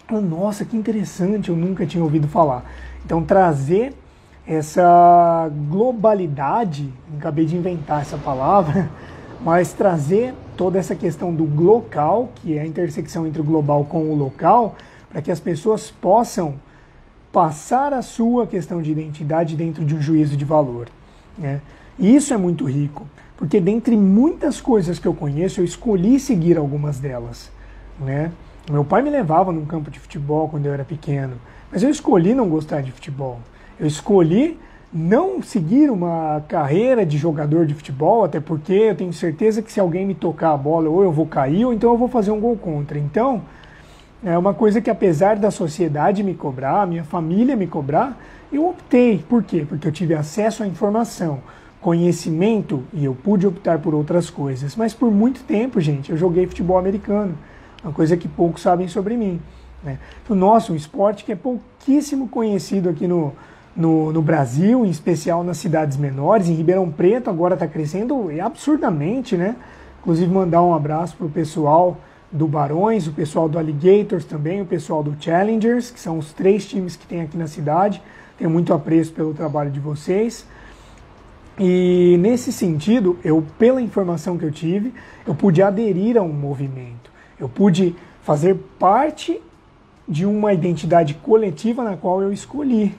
Nossa, 0.08 0.64
que 0.64 0.76
interessante, 0.76 1.48
eu 1.48 1.56
nunca 1.56 1.84
tinha 1.84 2.04
ouvido 2.04 2.28
falar. 2.28 2.64
Então, 3.04 3.24
trazer 3.24 3.92
essa 4.46 5.50
globalidade, 5.68 6.94
acabei 7.18 7.44
de 7.44 7.56
inventar 7.56 8.02
essa 8.02 8.16
palavra, 8.16 8.88
mas 9.42 9.72
trazer 9.72 10.32
toda 10.56 10.78
essa 10.78 10.94
questão 10.94 11.34
do 11.34 11.44
local, 11.60 12.30
que 12.36 12.56
é 12.56 12.60
a 12.60 12.66
intersecção 12.66 13.26
entre 13.26 13.40
o 13.40 13.44
global 13.44 13.84
com 13.84 14.12
o 14.12 14.14
local, 14.14 14.76
para 15.10 15.20
que 15.20 15.32
as 15.32 15.40
pessoas 15.40 15.90
possam 15.90 16.54
passar 17.32 17.94
a 17.94 18.02
sua 18.02 18.46
questão 18.46 18.82
de 18.82 18.92
identidade 18.92 19.56
dentro 19.56 19.84
de 19.84 19.94
um 19.94 20.00
juízo 20.00 20.36
de 20.36 20.44
valor. 20.44 20.88
Né? 21.36 21.60
E 21.98 22.14
isso 22.14 22.34
é 22.34 22.36
muito 22.36 22.64
rico, 22.66 23.06
porque 23.36 23.58
dentre 23.58 23.96
muitas 23.96 24.60
coisas 24.60 24.98
que 24.98 25.08
eu 25.08 25.14
conheço, 25.14 25.60
eu 25.60 25.64
escolhi 25.64 26.20
seguir 26.20 26.58
algumas 26.58 27.00
delas. 27.00 27.50
Né? 27.98 28.30
Meu 28.70 28.84
pai 28.84 29.02
me 29.02 29.10
levava 29.10 29.50
num 29.50 29.64
campo 29.64 29.90
de 29.90 29.98
futebol 29.98 30.48
quando 30.48 30.66
eu 30.66 30.72
era 30.74 30.84
pequeno, 30.84 31.36
mas 31.70 31.82
eu 31.82 31.90
escolhi 31.90 32.34
não 32.34 32.48
gostar 32.48 32.82
de 32.82 32.92
futebol. 32.92 33.40
Eu 33.80 33.86
escolhi 33.86 34.58
não 34.92 35.42
seguir 35.42 35.90
uma 35.90 36.44
carreira 36.46 37.06
de 37.06 37.16
jogador 37.16 37.64
de 37.64 37.72
futebol, 37.72 38.24
até 38.24 38.38
porque 38.40 38.74
eu 38.74 38.94
tenho 38.94 39.12
certeza 39.12 39.62
que 39.62 39.72
se 39.72 39.80
alguém 39.80 40.04
me 40.04 40.14
tocar 40.14 40.52
a 40.52 40.56
bola, 40.56 40.90
ou 40.90 41.02
eu 41.02 41.10
vou 41.10 41.26
cair, 41.26 41.64
ou 41.64 41.72
então 41.72 41.90
eu 41.90 41.96
vou 41.96 42.08
fazer 42.08 42.30
um 42.30 42.38
gol 42.38 42.56
contra. 42.56 42.98
Então, 42.98 43.42
é 44.24 44.38
uma 44.38 44.54
coisa 44.54 44.80
que, 44.80 44.88
apesar 44.88 45.36
da 45.36 45.50
sociedade 45.50 46.22
me 46.22 46.34
cobrar, 46.34 46.86
minha 46.86 47.02
família 47.02 47.56
me 47.56 47.66
cobrar, 47.66 48.16
eu 48.52 48.68
optei. 48.68 49.24
Por 49.28 49.42
quê? 49.42 49.66
Porque 49.68 49.88
eu 49.88 49.92
tive 49.92 50.14
acesso 50.14 50.62
à 50.62 50.66
informação, 50.66 51.40
conhecimento 51.80 52.84
e 52.92 53.04
eu 53.04 53.14
pude 53.14 53.46
optar 53.46 53.80
por 53.80 53.94
outras 53.94 54.30
coisas. 54.30 54.76
Mas 54.76 54.94
por 54.94 55.10
muito 55.10 55.42
tempo, 55.42 55.80
gente, 55.80 56.12
eu 56.12 56.16
joguei 56.16 56.46
futebol 56.46 56.78
americano, 56.78 57.36
uma 57.82 57.92
coisa 57.92 58.16
que 58.16 58.28
poucos 58.28 58.62
sabem 58.62 58.86
sobre 58.86 59.16
mim. 59.16 59.40
Né? 59.82 59.98
Então, 60.22 60.36
nossa, 60.36 60.72
um 60.72 60.76
esporte 60.76 61.24
que 61.24 61.32
é 61.32 61.36
pouquíssimo 61.36 62.28
conhecido 62.28 62.88
aqui 62.88 63.08
no, 63.08 63.32
no, 63.74 64.12
no, 64.12 64.22
Brasil, 64.22 64.86
em 64.86 64.90
especial 64.90 65.42
nas 65.42 65.56
cidades 65.56 65.96
menores. 65.96 66.48
Em 66.48 66.54
Ribeirão 66.54 66.88
Preto 66.88 67.28
agora 67.28 67.54
está 67.54 67.66
crescendo 67.66 68.28
absurdamente, 68.40 69.36
né? 69.36 69.56
Inclusive 70.00 70.32
mandar 70.32 70.62
um 70.62 70.74
abraço 70.74 71.16
para 71.16 71.26
o 71.26 71.30
pessoal 71.30 71.96
do 72.32 72.48
Barões, 72.48 73.06
o 73.06 73.12
pessoal 73.12 73.46
do 73.48 73.58
Alligators 73.58 74.24
também, 74.24 74.62
o 74.62 74.66
pessoal 74.66 75.02
do 75.02 75.14
Challengers, 75.20 75.90
que 75.90 76.00
são 76.00 76.18
os 76.18 76.32
três 76.32 76.66
times 76.66 76.96
que 76.96 77.06
tem 77.06 77.20
aqui 77.20 77.36
na 77.36 77.46
cidade. 77.46 78.02
Tenho 78.38 78.48
muito 78.48 78.72
apreço 78.72 79.12
pelo 79.12 79.34
trabalho 79.34 79.70
de 79.70 79.78
vocês. 79.78 80.46
E 81.58 82.16
nesse 82.18 82.50
sentido, 82.50 83.18
eu, 83.22 83.44
pela 83.58 83.82
informação 83.82 84.38
que 84.38 84.44
eu 84.44 84.50
tive, 84.50 84.94
eu 85.26 85.34
pude 85.34 85.62
aderir 85.62 86.16
a 86.16 86.22
um 86.22 86.32
movimento. 86.32 87.12
Eu 87.38 87.48
pude 87.48 87.94
fazer 88.22 88.56
parte 88.78 89.38
de 90.08 90.24
uma 90.24 90.54
identidade 90.54 91.14
coletiva 91.14 91.84
na 91.84 91.96
qual 91.96 92.22
eu 92.22 92.32
escolhi, 92.32 92.94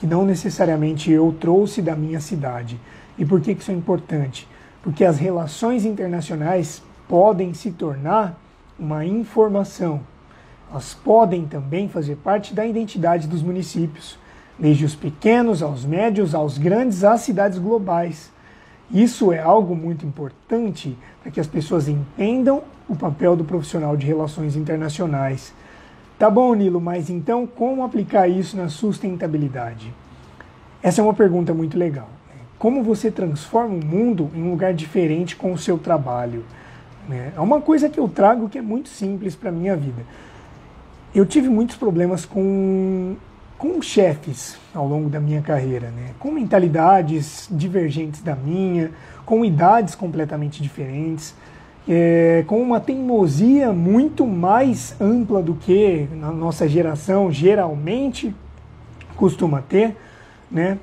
que 0.00 0.06
não 0.06 0.26
necessariamente 0.26 1.10
eu 1.10 1.34
trouxe 1.38 1.80
da 1.80 1.94
minha 1.94 2.20
cidade. 2.20 2.80
E 3.16 3.24
por 3.24 3.40
que 3.40 3.52
isso 3.52 3.70
é 3.70 3.74
importante? 3.74 4.48
Porque 4.82 5.04
as 5.04 5.18
relações 5.18 5.84
internacionais 5.84 6.82
podem 7.08 7.54
se 7.54 7.70
tornar 7.70 8.41
uma 8.78 9.04
informação. 9.04 10.00
Elas 10.70 10.94
podem 10.94 11.46
também 11.46 11.88
fazer 11.88 12.16
parte 12.16 12.54
da 12.54 12.64
identidade 12.64 13.28
dos 13.28 13.42
municípios, 13.42 14.18
desde 14.58 14.84
os 14.84 14.94
pequenos 14.94 15.62
aos 15.62 15.84
médios, 15.84 16.34
aos 16.34 16.56
grandes, 16.56 17.04
às 17.04 17.20
cidades 17.20 17.58
globais. 17.58 18.30
Isso 18.90 19.32
é 19.32 19.38
algo 19.38 19.74
muito 19.74 20.06
importante 20.06 20.96
para 21.22 21.30
que 21.30 21.40
as 21.40 21.46
pessoas 21.46 21.88
entendam 21.88 22.62
o 22.88 22.94
papel 22.96 23.34
do 23.34 23.44
profissional 23.44 23.96
de 23.96 24.06
relações 24.06 24.56
internacionais. 24.56 25.54
Tá 26.18 26.28
bom, 26.28 26.54
Nilo, 26.54 26.80
mas 26.80 27.10
então 27.10 27.46
como 27.46 27.84
aplicar 27.84 28.28
isso 28.28 28.56
na 28.56 28.68
sustentabilidade? 28.68 29.92
Essa 30.82 31.00
é 31.00 31.04
uma 31.04 31.14
pergunta 31.14 31.54
muito 31.54 31.78
legal. 31.78 32.08
Como 32.58 32.82
você 32.82 33.10
transforma 33.10 33.74
o 33.74 33.84
mundo 33.84 34.30
em 34.34 34.42
um 34.42 34.50
lugar 34.50 34.72
diferente 34.72 35.34
com 35.34 35.52
o 35.52 35.58
seu 35.58 35.78
trabalho? 35.78 36.44
Né? 37.08 37.32
É 37.36 37.40
uma 37.40 37.60
coisa 37.60 37.88
que 37.88 37.98
eu 37.98 38.08
trago 38.08 38.48
que 38.48 38.58
é 38.58 38.62
muito 38.62 38.88
simples 38.88 39.34
para 39.34 39.50
minha 39.50 39.76
vida. 39.76 40.02
Eu 41.14 41.26
tive 41.26 41.48
muitos 41.48 41.76
problemas 41.76 42.24
com, 42.24 43.16
com 43.58 43.82
chefes 43.82 44.56
ao 44.74 44.86
longo 44.86 45.08
da 45.08 45.20
minha 45.20 45.42
carreira, 45.42 45.88
né? 45.90 46.10
com 46.18 46.30
mentalidades 46.30 47.48
divergentes 47.50 48.22
da 48.22 48.34
minha, 48.34 48.90
com 49.26 49.44
idades 49.44 49.94
completamente 49.94 50.62
diferentes, 50.62 51.34
é, 51.88 52.44
com 52.46 52.62
uma 52.62 52.80
teimosia 52.80 53.72
muito 53.72 54.26
mais 54.26 54.94
ampla 55.00 55.42
do 55.42 55.54
que 55.54 56.08
na 56.12 56.30
nossa 56.30 56.68
geração 56.68 57.30
geralmente 57.30 58.34
costuma 59.16 59.60
ter, 59.60 59.96
né? 60.50 60.78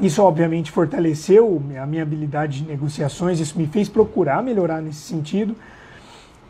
Isso, 0.00 0.22
obviamente, 0.22 0.72
fortaleceu 0.72 1.62
a 1.80 1.86
minha 1.86 2.02
habilidade 2.02 2.62
de 2.62 2.68
negociações, 2.68 3.38
isso 3.38 3.56
me 3.56 3.66
fez 3.66 3.88
procurar 3.88 4.42
melhorar 4.42 4.82
nesse 4.82 5.00
sentido, 5.00 5.54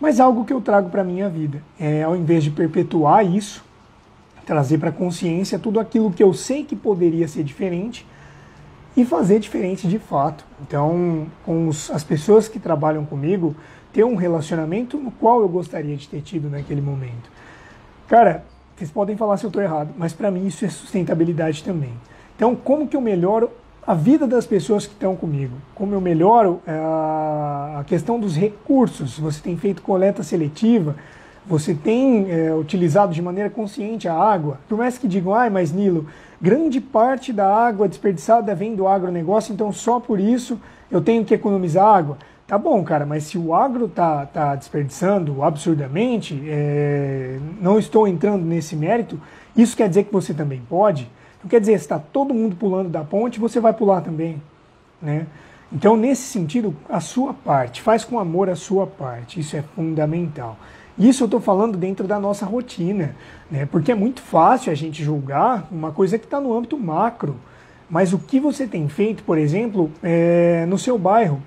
mas 0.01 0.19
algo 0.19 0.45
que 0.45 0.53
eu 0.53 0.61
trago 0.61 0.89
para 0.89 1.03
a 1.03 1.05
minha 1.05 1.29
vida. 1.29 1.63
É, 1.79 2.03
ao 2.03 2.17
invés 2.17 2.43
de 2.43 2.51
perpetuar 2.51 3.25
isso, 3.25 3.63
trazer 4.47 4.79
para 4.79 4.89
a 4.89 4.93
consciência 4.93 5.59
tudo 5.59 5.79
aquilo 5.79 6.11
que 6.11 6.23
eu 6.23 6.33
sei 6.33 6.65
que 6.65 6.75
poderia 6.75 7.29
ser 7.29 7.43
diferente 7.43 8.07
e 8.97 9.05
fazer 9.05 9.39
diferente 9.41 9.89
de 9.89 9.99
fato. 9.99 10.45
Então, 10.63 11.27
com 11.45 11.69
os, 11.69 11.91
as 11.91 12.03
pessoas 12.03 12.49
que 12.49 12.59
trabalham 12.59 13.05
comigo, 13.05 13.55
ter 13.93 14.05
um 14.05 14.15
relacionamento 14.15 14.99
no 14.99 15.11
qual 15.11 15.41
eu 15.41 15.49
gostaria 15.49 15.97
de 15.97 16.09
ter 16.09 16.21
tido 16.21 16.49
naquele 16.49 16.81
momento. 16.81 17.31
Cara, 18.09 18.45
vocês 18.75 18.91
podem 18.91 19.17
falar 19.17 19.37
se 19.37 19.45
eu 19.45 19.49
estou 19.49 19.63
errado, 19.63 19.91
mas 19.97 20.13
para 20.13 20.31
mim 20.31 20.47
isso 20.47 20.65
é 20.65 20.69
sustentabilidade 20.69 21.63
também. 21.63 21.93
Então, 22.37 22.55
como 22.57 22.89
que 22.89 22.97
eu 22.97 23.01
melhoro 23.01 23.51
a 23.87 23.95
vida 23.95 24.27
das 24.27 24.47
pessoas 24.47 24.87
que 24.87 24.93
estão 24.93 25.15
comigo? 25.15 25.55
Como 25.75 25.95
eu 25.95 26.01
melhoro 26.01 26.61
é, 26.67 26.73
a 26.73 27.85
questão 27.87 28.19
dos 28.19 28.37
recursos? 28.37 29.19
Você 29.19 29.41
tem 29.41 29.57
feito 29.57 29.83
coleta 29.83 30.23
seletiva? 30.23 30.97
Você 31.47 31.75
tem 31.75 32.31
é, 32.31 32.55
utilizado 32.55 33.13
de 33.13 33.21
maneira 33.21 33.51
consciente 33.51 34.09
a 34.09 34.15
água? 34.15 34.59
Por 34.69 34.79
mais 34.79 34.97
que 34.97 35.07
digam, 35.07 35.35
ai, 35.35 35.51
mas 35.51 35.73
Nilo, 35.73 36.07
grande 36.41 36.81
parte 36.81 37.33
da 37.33 37.47
água 37.47 37.87
desperdiçada 37.87 38.55
vem 38.55 38.75
do 38.75 38.89
agronegócio, 38.89 39.53
então 39.53 39.71
só 39.71 40.01
por 40.01 40.19
isso 40.19 40.59
eu 40.91 41.01
tenho 41.01 41.25
que 41.25 41.35
economizar 41.35 41.87
água. 41.87 42.17
Tá 42.47 42.59
bom, 42.59 42.83
cara, 42.83 43.07
mas 43.07 43.25
se 43.25 43.39
o 43.39 43.55
agro 43.55 43.89
tá, 43.89 44.27
tá 44.27 44.55
desperdiçando 44.55 45.43
absurdamente, 45.43 46.43
é, 46.47 47.39
não 47.61 47.79
estou 47.79 48.09
entrando 48.09 48.45
nesse 48.45 48.75
mérito, 48.75 49.21
isso 49.57 49.77
quer 49.77 49.89
dizer 49.89 50.05
que 50.05 50.13
você 50.13 50.35
também 50.35 50.63
pode? 50.69 51.09
Não 51.45 51.51
quer 51.51 51.61
dizer, 51.61 51.79
se 51.79 51.85
está 51.85 51.99
todo 51.99 52.33
mundo 52.33 52.57
pulando 52.57 52.89
da 52.89 53.05
ponte, 53.05 53.39
você 53.39 53.61
vai 53.61 53.75
pular 53.75 54.01
também, 54.01 54.43
né? 55.01 55.27
Então, 55.71 55.95
nesse 55.95 56.23
sentido, 56.23 56.75
a 56.89 57.01
sua 57.01 57.35
parte, 57.35 57.83
faz 57.83 58.03
com 58.03 58.19
amor 58.19 58.49
a 58.49 58.57
sua 58.57 58.87
parte, 58.87 59.41
isso 59.41 59.55
é 59.55 59.61
fundamental. 59.61 60.57
Isso 60.99 61.25
eu 61.25 61.27
estou 61.27 61.41
falando 61.41 61.77
dentro 61.77 62.07
da 62.07 62.19
nossa 62.19 62.47
rotina, 62.47 63.15
né? 63.51 63.67
porque 63.67 63.93
é 63.93 63.95
muito 63.95 64.23
fácil 64.23 64.71
a 64.71 64.75
gente 64.75 65.03
julgar 65.03 65.67
uma 65.71 65.91
coisa 65.91 66.17
que 66.17 66.25
está 66.25 66.41
no 66.41 66.57
âmbito 66.57 66.79
macro. 66.79 67.37
Mas 67.91 68.13
o 68.13 68.19
que 68.19 68.41
você 68.41 68.67
tem 68.67 68.89
feito, 68.89 69.23
por 69.25 69.37
exemplo, 69.37 69.91
é, 70.03 70.65
no 70.67 70.79
seu 70.79 70.97
bairro? 70.97 71.43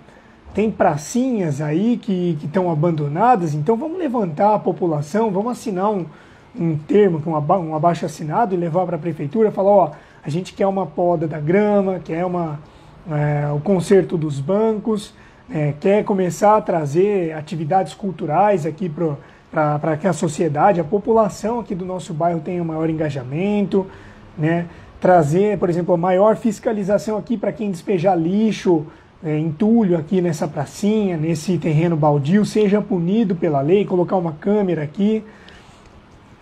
Tem 0.54 0.70
pracinhas 0.70 1.62
aí 1.62 1.98
que 1.98 2.38
estão 2.44 2.70
abandonadas, 2.70 3.54
então 3.54 3.76
vamos 3.76 3.98
levantar 3.98 4.54
a 4.54 4.60
população, 4.60 5.32
vamos 5.32 5.54
assinar 5.54 5.90
um, 5.90 6.06
um 6.60 6.78
termo, 6.78 7.22
um, 7.26 7.32
um 7.32 7.76
abaixo 7.76 8.06
assinado 8.06 8.54
e 8.54 8.58
levar 8.58 8.86
para 8.86 8.96
a 8.96 9.00
prefeitura, 9.00 9.52
falar, 9.52 9.70
ó, 9.70 9.92
a 10.24 10.30
gente 10.30 10.54
quer 10.54 10.68
uma 10.68 10.86
poda 10.86 11.28
da 11.28 11.40
grama, 11.40 12.00
quer 12.04 12.26
uma, 12.26 12.60
é, 13.10 13.52
o 13.52 13.60
conserto 13.60 14.18
dos 14.18 14.40
bancos, 14.40 15.14
é, 15.50 15.74
quer 15.80 16.04
começar 16.04 16.58
a 16.58 16.62
trazer 16.62 17.34
atividades 17.34 17.94
culturais 17.94 18.66
aqui 18.66 18.92
para 19.50 19.98
que 19.98 20.08
a 20.08 20.14
sociedade, 20.14 20.80
a 20.80 20.84
população 20.84 21.60
aqui 21.60 21.74
do 21.74 21.86
nosso 21.86 22.14
bairro 22.14 22.42
tenha 22.42 22.62
um 22.62 22.66
maior 22.66 22.90
engajamento, 22.90 23.88
né? 24.38 24.66
trazer, 25.00 25.58
por 25.58 25.70
exemplo, 25.70 25.94
a 25.94 25.98
maior 25.98 26.36
fiscalização 26.36 27.18
aqui 27.18 27.38
para 27.38 27.52
quem 27.52 27.72
despejar 27.72 28.18
lixo, 28.18 28.86
é, 29.24 29.38
entulho 29.38 29.98
aqui 29.98 30.22
nessa 30.22 30.48
pracinha, 30.48 31.18
nesse 31.18 31.58
terreno 31.58 31.96
baldio, 31.96 32.46
seja 32.46 32.82
punido 32.82 33.36
pela 33.36 33.62
lei, 33.62 33.86
colocar 33.86 34.16
uma 34.16 34.34
câmera 34.34 34.84
aqui, 34.84 35.24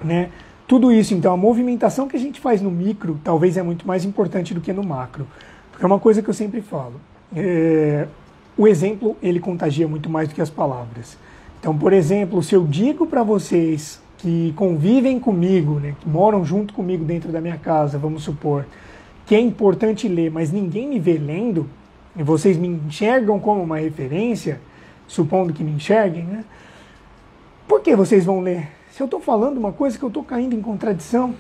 né? 0.06 0.30
Tudo 0.68 0.92
isso, 0.92 1.14
então, 1.14 1.34
a 1.34 1.38
movimentação 1.38 2.08
que 2.08 2.16
a 2.16 2.20
gente 2.20 2.40
faz 2.40 2.62
no 2.62 2.72
micro 2.72 3.20
talvez 3.24 3.58
é 3.58 3.62
muito 3.62 3.88
mais 3.88 4.06
importante 4.06 4.54
do 4.54 4.62
que 4.62 4.74
no 4.74 4.84
macro. 4.84 5.28
Porque 5.72 5.84
é 5.84 5.88
uma 5.88 6.00
coisa 6.00 6.22
que 6.22 6.30
eu 6.30 6.34
sempre 6.34 6.62
falo. 6.62 6.94
É, 7.36 8.08
o 8.58 8.68
exemplo, 8.68 9.18
ele 9.22 9.40
contagia 9.40 9.88
muito 9.88 10.10
mais 10.10 10.30
do 10.30 10.34
que 10.34 10.42
as 10.42 10.50
palavras. 10.50 11.18
Então, 11.60 11.78
por 11.78 11.92
exemplo, 11.92 12.42
se 12.42 12.56
eu 12.56 12.66
digo 12.66 13.06
para 13.06 13.22
vocês 13.22 14.00
que 14.18 14.54
convivem 14.56 15.20
comigo, 15.20 15.80
né, 15.80 15.96
que 16.00 16.08
moram 16.08 16.46
junto 16.46 16.74
comigo 16.74 17.04
dentro 17.04 17.32
da 17.32 17.42
minha 17.42 17.58
casa, 17.58 17.98
vamos 17.98 18.24
supor, 18.24 18.66
que 19.26 19.36
é 19.36 19.40
importante 19.40 20.08
ler, 20.08 20.32
mas 20.32 20.52
ninguém 20.52 20.88
me 20.88 21.00
vê 21.00 21.18
lendo, 21.18 21.68
e 22.16 22.24
vocês 22.24 22.58
me 22.58 22.68
enxergam 22.68 23.40
como 23.40 23.62
uma 23.62 23.78
referência, 23.78 24.62
supondo 25.08 25.54
que 25.54 25.64
me 25.64 25.72
enxerguem, 25.72 26.24
né? 26.24 26.46
Por 27.68 27.82
que 27.82 27.96
vocês 27.96 28.24
vão 28.24 28.40
ler? 28.40 28.70
Se 28.96 29.04
eu 29.04 29.08
estou 29.08 29.20
falando 29.20 29.58
uma 29.58 29.74
coisa 29.74 29.98
que 30.00 30.06
eu 30.06 30.08
estou 30.08 30.24
caindo 30.24 30.56
em 30.56 30.62
contradição, 30.62 31.36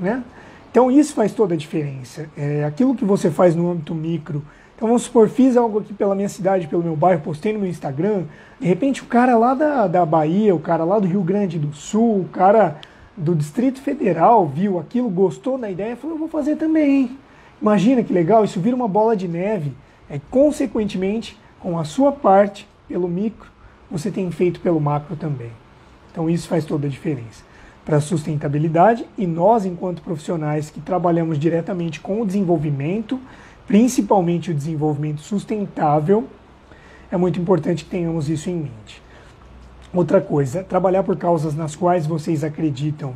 né? 0.00 0.24
Então 0.70 0.90
isso 0.90 1.12
faz 1.12 1.30
toda 1.30 1.52
a 1.52 1.56
diferença. 1.56 2.30
É 2.34 2.64
aquilo 2.64 2.94
que 2.94 3.04
você 3.04 3.30
faz 3.30 3.54
no 3.54 3.70
âmbito 3.70 3.94
micro. 3.94 4.42
Então 4.74 4.88
vamos 4.88 5.02
supor, 5.02 5.28
fiz 5.28 5.58
algo 5.58 5.80
aqui 5.80 5.92
pela 5.92 6.14
minha 6.14 6.30
cidade, 6.30 6.66
pelo 6.66 6.82
meu 6.82 6.96
bairro, 6.96 7.20
postei 7.20 7.52
no 7.52 7.58
meu 7.58 7.68
Instagram. 7.68 8.24
De 8.58 8.66
repente 8.66 9.02
o 9.02 9.04
cara 9.04 9.36
lá 9.36 9.52
da, 9.52 9.86
da 9.86 10.06
Bahia, 10.06 10.54
o 10.54 10.58
cara 10.58 10.84
lá 10.84 10.98
do 10.98 11.06
Rio 11.06 11.20
Grande 11.20 11.58
do 11.58 11.70
Sul, 11.74 12.20
o 12.20 12.28
cara 12.32 12.78
do 13.14 13.34
Distrito 13.34 13.78
Federal 13.78 14.46
viu 14.46 14.78
aquilo, 14.78 15.10
gostou 15.10 15.58
da 15.58 15.70
ideia, 15.70 15.96
falou, 15.96 16.16
eu 16.16 16.20
vou 16.20 16.28
fazer 16.28 16.56
também. 16.56 17.18
Imagina 17.60 18.02
que 18.02 18.10
legal, 18.10 18.42
isso 18.42 18.58
vira 18.58 18.74
uma 18.74 18.88
bola 18.88 19.14
de 19.14 19.28
neve. 19.28 19.74
É, 20.08 20.18
consequentemente, 20.30 21.38
com 21.60 21.78
a 21.78 21.84
sua 21.84 22.10
parte, 22.10 22.66
pelo 22.88 23.06
micro, 23.06 23.50
você 23.90 24.10
tem 24.10 24.30
feito 24.30 24.60
pelo 24.60 24.80
macro 24.80 25.14
também. 25.14 25.50
Então 26.16 26.30
isso 26.30 26.48
faz 26.48 26.64
toda 26.64 26.86
a 26.86 26.90
diferença 26.90 27.44
para 27.84 27.98
a 27.98 28.00
sustentabilidade 28.00 29.04
e 29.18 29.26
nós, 29.26 29.66
enquanto 29.66 30.00
profissionais 30.00 30.70
que 30.70 30.80
trabalhamos 30.80 31.38
diretamente 31.38 32.00
com 32.00 32.22
o 32.22 32.26
desenvolvimento, 32.26 33.20
principalmente 33.66 34.50
o 34.50 34.54
desenvolvimento 34.54 35.20
sustentável, 35.20 36.26
é 37.12 37.18
muito 37.18 37.38
importante 37.38 37.84
que 37.84 37.90
tenhamos 37.90 38.30
isso 38.30 38.48
em 38.48 38.56
mente. 38.56 39.02
Outra 39.92 40.18
coisa, 40.18 40.64
trabalhar 40.64 41.02
por 41.02 41.18
causas 41.18 41.54
nas 41.54 41.76
quais 41.76 42.06
vocês 42.06 42.42
acreditam. 42.42 43.12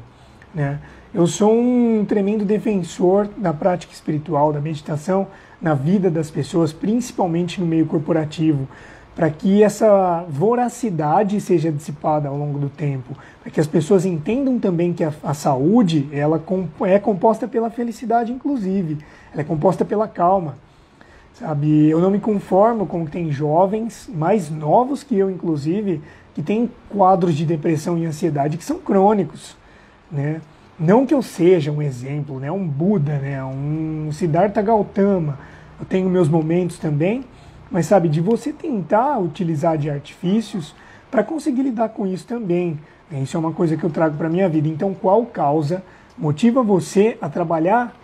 Né? 0.54 0.78
Eu 1.14 1.26
sou 1.26 1.58
um 1.58 2.04
tremendo 2.04 2.44
defensor 2.44 3.30
da 3.34 3.54
prática 3.54 3.94
espiritual, 3.94 4.52
da 4.52 4.60
meditação 4.60 5.26
na 5.58 5.72
vida 5.72 6.10
das 6.10 6.30
pessoas, 6.30 6.70
principalmente 6.70 7.62
no 7.62 7.66
meio 7.66 7.86
corporativo, 7.86 8.68
para 9.14 9.28
que 9.28 9.62
essa 9.62 10.24
voracidade 10.28 11.40
seja 11.40 11.70
dissipada 11.70 12.28
ao 12.28 12.36
longo 12.36 12.58
do 12.58 12.68
tempo, 12.68 13.16
para 13.42 13.50
que 13.50 13.60
as 13.60 13.66
pessoas 13.66 14.04
entendam 14.04 14.58
também 14.58 14.92
que 14.92 15.04
a, 15.04 15.12
a 15.22 15.34
saúde 15.34 16.08
ela 16.12 16.42
é 16.86 16.98
composta 16.98 17.48
pela 17.48 17.70
felicidade, 17.70 18.32
inclusive, 18.32 18.98
ela 19.32 19.42
é 19.42 19.44
composta 19.44 19.84
pela 19.84 20.08
calma. 20.08 20.56
Sabe, 21.34 21.88
eu 21.88 22.00
não 22.00 22.10
me 22.10 22.20
conformo 22.20 22.86
com 22.86 23.04
que 23.06 23.12
tem 23.12 23.30
jovens 23.30 24.10
mais 24.12 24.50
novos 24.50 25.02
que 25.02 25.16
eu, 25.16 25.30
inclusive, 25.30 26.02
que 26.34 26.42
têm 26.42 26.70
quadros 26.88 27.34
de 27.34 27.46
depressão 27.46 27.96
e 27.96 28.04
ansiedade 28.04 28.58
que 28.58 28.64
são 28.64 28.78
crônicos, 28.78 29.56
né? 30.10 30.40
Não 30.78 31.04
que 31.04 31.12
eu 31.12 31.20
seja 31.20 31.70
um 31.70 31.82
exemplo, 31.82 32.40
né, 32.40 32.50
um 32.50 32.66
Buda, 32.66 33.18
né, 33.18 33.44
um 33.44 34.08
Siddhartha 34.12 34.62
Gautama. 34.62 35.38
Eu 35.78 35.84
tenho 35.84 36.08
meus 36.08 36.26
momentos 36.26 36.78
também, 36.78 37.22
mas 37.70 37.86
sabe, 37.86 38.08
de 38.08 38.20
você 38.20 38.52
tentar 38.52 39.18
utilizar 39.18 39.78
de 39.78 39.88
artifícios 39.88 40.74
para 41.10 41.22
conseguir 41.22 41.62
lidar 41.62 41.90
com 41.90 42.06
isso 42.06 42.26
também. 42.26 42.78
Isso 43.12 43.36
é 43.36 43.40
uma 43.40 43.52
coisa 43.52 43.76
que 43.76 43.84
eu 43.84 43.90
trago 43.90 44.16
para 44.16 44.28
minha 44.28 44.48
vida. 44.48 44.68
Então, 44.68 44.94
qual 44.94 45.24
causa 45.26 45.82
motiva 46.16 46.62
você 46.62 47.16
a 47.20 47.28
trabalhar 47.28 47.94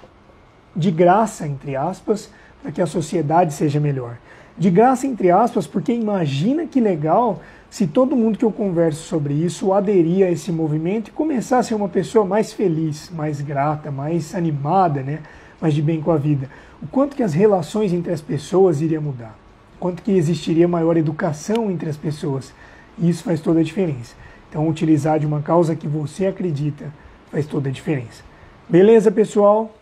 de 0.75 0.91
graça, 0.91 1.47
entre 1.47 1.77
aspas, 1.77 2.31
para 2.63 2.73
que 2.73 2.83
a 2.83 2.87
sociedade 2.87 3.53
seja 3.53 3.81
melhor? 3.81 4.19
De 4.59 4.71
graça, 4.71 5.07
entre 5.07 5.31
aspas, 5.31 5.67
porque 5.67 5.93
imagina 5.93 6.67
que 6.67 6.81
legal 6.81 7.41
se 7.69 7.87
todo 7.87 8.17
mundo 8.17 8.39
que 8.39 8.45
eu 8.45 8.53
converso 8.53 9.03
sobre 9.03 9.35
isso 9.35 9.73
aderir 9.73 10.27
a 10.27 10.31
esse 10.31 10.51
movimento 10.51 11.09
e 11.09 11.13
começar 11.13 11.59
a 11.59 11.63
ser 11.63 11.75
uma 11.75 11.89
pessoa 11.89 12.25
mais 12.25 12.53
feliz, 12.53 13.11
mais 13.15 13.41
grata, 13.41 13.91
mais 13.91 14.35
animada, 14.35 15.03
né? 15.03 15.21
mais 15.61 15.75
de 15.75 15.83
bem 15.83 16.01
com 16.01 16.11
a 16.11 16.17
vida. 16.17 16.49
O 16.83 16.87
quanto 16.87 17.17
que 17.17 17.23
as 17.23 17.35
relações 17.35 17.93
entre 17.93 18.13
as 18.13 18.21
pessoas 18.21 18.81
iriam 18.81 19.03
mudar. 19.03 19.46
Quanto 19.79 20.03
que 20.03 20.13
existiria 20.13 20.67
maior 20.67 20.97
educação 20.97 21.71
entre 21.71 21.89
as 21.89 21.97
pessoas. 21.97 22.53
E 22.99 23.09
isso 23.09 23.25
faz 23.25 23.41
toda 23.41 23.61
a 23.61 23.63
diferença. 23.63 24.15
Então, 24.49 24.69
utilizar 24.69 25.19
de 25.19 25.27
uma 25.27 25.43
causa 25.43 25.77
que 25.77 25.87
você 25.87 26.27
acredita 26.27 26.93
faz 27.31 27.47
toda 27.47 27.69
a 27.69 27.73
diferença. 27.73 28.23
Beleza, 28.69 29.11
pessoal? 29.11 29.75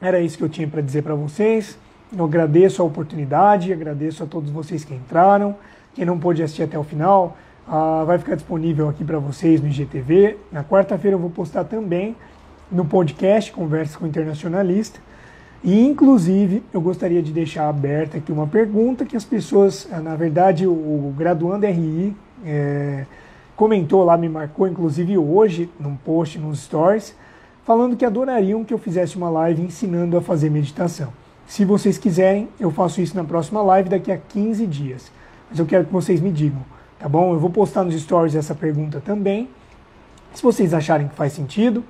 Era 0.00 0.20
isso 0.20 0.36
que 0.38 0.44
eu 0.44 0.48
tinha 0.48 0.68
para 0.68 0.80
dizer 0.80 1.02
para 1.02 1.14
vocês. 1.14 1.78
Eu 2.16 2.24
agradeço 2.24 2.82
a 2.82 2.84
oportunidade, 2.84 3.72
agradeço 3.72 4.22
a 4.22 4.26
todos 4.26 4.50
vocês 4.50 4.84
que 4.84 4.94
entraram. 4.94 5.56
Quem 5.94 6.04
não 6.04 6.18
pôde 6.18 6.42
assistir 6.42 6.62
até 6.62 6.78
o 6.78 6.84
final, 6.84 7.36
uh, 7.66 8.04
vai 8.04 8.18
ficar 8.18 8.34
disponível 8.34 8.88
aqui 8.88 9.04
para 9.04 9.18
vocês 9.18 9.60
no 9.60 9.68
IGTV. 9.68 10.36
Na 10.52 10.62
quarta-feira 10.62 11.16
eu 11.16 11.20
vou 11.20 11.30
postar 11.30 11.64
também 11.64 12.14
no 12.70 12.84
podcast 12.84 13.52
Conversa 13.52 13.98
com 13.98 14.04
o 14.04 14.08
Internacionalista. 14.08 15.00
E, 15.64 15.80
inclusive, 15.84 16.62
eu 16.72 16.80
gostaria 16.80 17.22
de 17.22 17.32
deixar 17.32 17.68
aberta 17.68 18.18
aqui 18.18 18.30
uma 18.30 18.46
pergunta 18.46 19.04
que 19.04 19.16
as 19.16 19.24
pessoas, 19.24 19.88
ah, 19.90 19.98
na 19.98 20.14
verdade, 20.14 20.66
o, 20.66 21.12
graduando 21.16 21.66
RI 21.66 22.14
é, 22.44 23.06
comentou 23.56 24.04
lá, 24.04 24.16
me 24.16 24.28
marcou, 24.28 24.68
inclusive 24.68 25.16
hoje, 25.16 25.70
num 25.80 25.96
post, 25.96 26.38
nos 26.38 26.60
stories, 26.60 27.16
falando 27.64 27.96
que 27.96 28.04
adorariam 28.04 28.62
que 28.62 28.74
eu 28.74 28.78
fizesse 28.78 29.16
uma 29.16 29.30
live 29.30 29.62
ensinando 29.62 30.18
a 30.18 30.20
fazer 30.20 30.50
meditação. 30.50 31.10
Se 31.46 31.64
vocês 31.64 31.96
quiserem, 31.96 32.48
eu 32.60 32.70
faço 32.70 33.00
isso 33.00 33.16
na 33.16 33.24
próxima 33.24 33.62
live 33.62 33.88
daqui 33.88 34.12
a 34.12 34.18
15 34.18 34.66
dias 34.66 35.10
mas 35.54 35.58
eu 35.60 35.66
quero 35.66 35.84
que 35.84 35.92
vocês 35.92 36.20
me 36.20 36.32
digam, 36.32 36.62
tá 36.98 37.08
bom? 37.08 37.32
Eu 37.32 37.38
vou 37.38 37.48
postar 37.48 37.84
nos 37.84 37.94
stories 37.94 38.34
essa 38.34 38.56
pergunta 38.56 39.00
também. 39.00 39.48
Se 40.34 40.42
vocês 40.42 40.74
acharem 40.74 41.06
que 41.06 41.14
faz 41.14 41.32
sentido, 41.32 41.84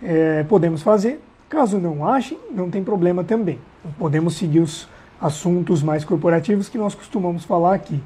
é, 0.00 0.44
podemos 0.44 0.80
fazer. 0.80 1.20
Caso 1.50 1.80
não 1.80 2.06
achem, 2.06 2.38
não 2.52 2.70
tem 2.70 2.84
problema 2.84 3.24
também. 3.24 3.58
podemos 3.98 4.36
seguir 4.36 4.60
os 4.60 4.88
assuntos 5.20 5.82
mais 5.82 6.04
corporativos 6.04 6.68
que 6.68 6.78
nós 6.78 6.94
costumamos 6.94 7.44
falar 7.44 7.74
aqui. 7.74 8.00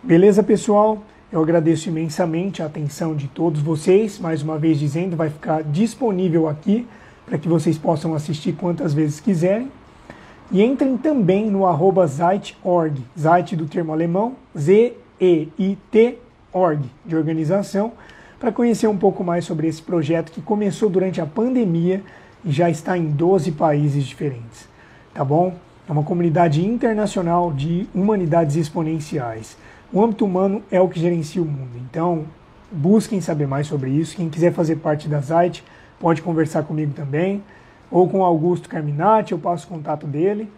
Beleza, 0.00 0.44
pessoal? 0.44 1.02
Eu 1.32 1.42
agradeço 1.42 1.88
imensamente 1.88 2.62
a 2.62 2.66
atenção 2.66 3.16
de 3.16 3.26
todos 3.26 3.60
vocês. 3.60 4.20
Mais 4.20 4.42
uma 4.42 4.58
vez 4.58 4.78
dizendo, 4.78 5.16
vai 5.16 5.28
ficar 5.28 5.64
disponível 5.64 6.48
aqui 6.48 6.86
para 7.26 7.36
que 7.36 7.48
vocês 7.48 7.76
possam 7.76 8.14
assistir 8.14 8.52
quantas 8.52 8.94
vezes 8.94 9.18
quiserem. 9.18 9.68
E 10.52 10.62
entrem 10.62 10.96
também 10.96 11.50
no 11.50 11.66
arroba 11.66 12.06
Zeit.org, 12.06 13.02
Zeit 13.18 13.56
do 13.56 13.66
termo 13.66 13.92
alemão, 13.92 14.36
Z-E-I-T, 14.56 16.18
org, 16.52 16.84
de 17.04 17.16
organização, 17.16 17.92
para 18.38 18.52
conhecer 18.52 18.86
um 18.86 18.96
pouco 18.96 19.24
mais 19.24 19.44
sobre 19.44 19.66
esse 19.66 19.82
projeto 19.82 20.30
que 20.30 20.40
começou 20.40 20.88
durante 20.88 21.20
a 21.20 21.26
pandemia 21.26 22.04
já 22.44 22.68
está 22.70 22.96
em 22.96 23.10
12 23.10 23.52
países 23.52 24.04
diferentes. 24.04 24.68
Tá 25.14 25.24
bom? 25.24 25.54
É 25.88 25.92
uma 25.92 26.02
comunidade 26.02 26.64
internacional 26.64 27.52
de 27.52 27.86
humanidades 27.94 28.56
exponenciais. 28.56 29.56
O 29.92 30.02
âmbito 30.02 30.24
humano 30.24 30.62
é 30.70 30.80
o 30.80 30.88
que 30.88 30.98
gerencia 30.98 31.42
o 31.42 31.44
mundo. 31.44 31.76
Então, 31.90 32.24
busquem 32.70 33.20
saber 33.20 33.46
mais 33.46 33.66
sobre 33.66 33.90
isso. 33.90 34.16
Quem 34.16 34.30
quiser 34.30 34.52
fazer 34.52 34.76
parte 34.76 35.08
da 35.08 35.20
Zite, 35.20 35.62
pode 36.00 36.22
conversar 36.22 36.62
comigo 36.62 36.92
também, 36.94 37.42
ou 37.90 38.08
com 38.08 38.24
Augusto 38.24 38.68
Carminati, 38.68 39.32
eu 39.32 39.38
passo 39.38 39.66
o 39.66 39.68
contato 39.68 40.06
dele 40.06 40.48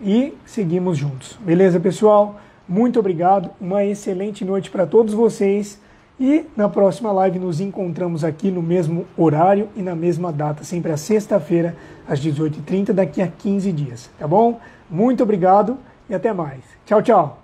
e 0.00 0.32
seguimos 0.46 0.96
juntos. 0.96 1.36
Beleza, 1.44 1.80
pessoal? 1.80 2.40
Muito 2.68 2.98
obrigado, 2.98 3.50
uma 3.60 3.84
excelente 3.84 4.44
noite 4.44 4.70
para 4.70 4.86
todos 4.86 5.12
vocês 5.12 5.78
e 6.18 6.46
na 6.56 6.68
próxima 6.68 7.10
live 7.12 7.38
nos 7.38 7.60
encontramos 7.60 8.24
aqui 8.24 8.50
no 8.50 8.62
mesmo 8.62 9.06
horário 9.16 9.68
e 9.74 9.82
na 9.82 9.94
mesma 9.94 10.32
data, 10.32 10.62
sempre 10.64 10.92
às 10.92 11.00
sexta-feira, 11.00 11.76
às 12.08 12.20
18h30, 12.20 12.92
daqui 12.92 13.20
a 13.20 13.28
15 13.28 13.72
dias, 13.72 14.10
tá 14.18 14.26
bom? 14.26 14.60
Muito 14.88 15.22
obrigado 15.22 15.76
e 16.08 16.14
até 16.14 16.32
mais. 16.32 16.62
Tchau, 16.86 17.02
tchau! 17.02 17.43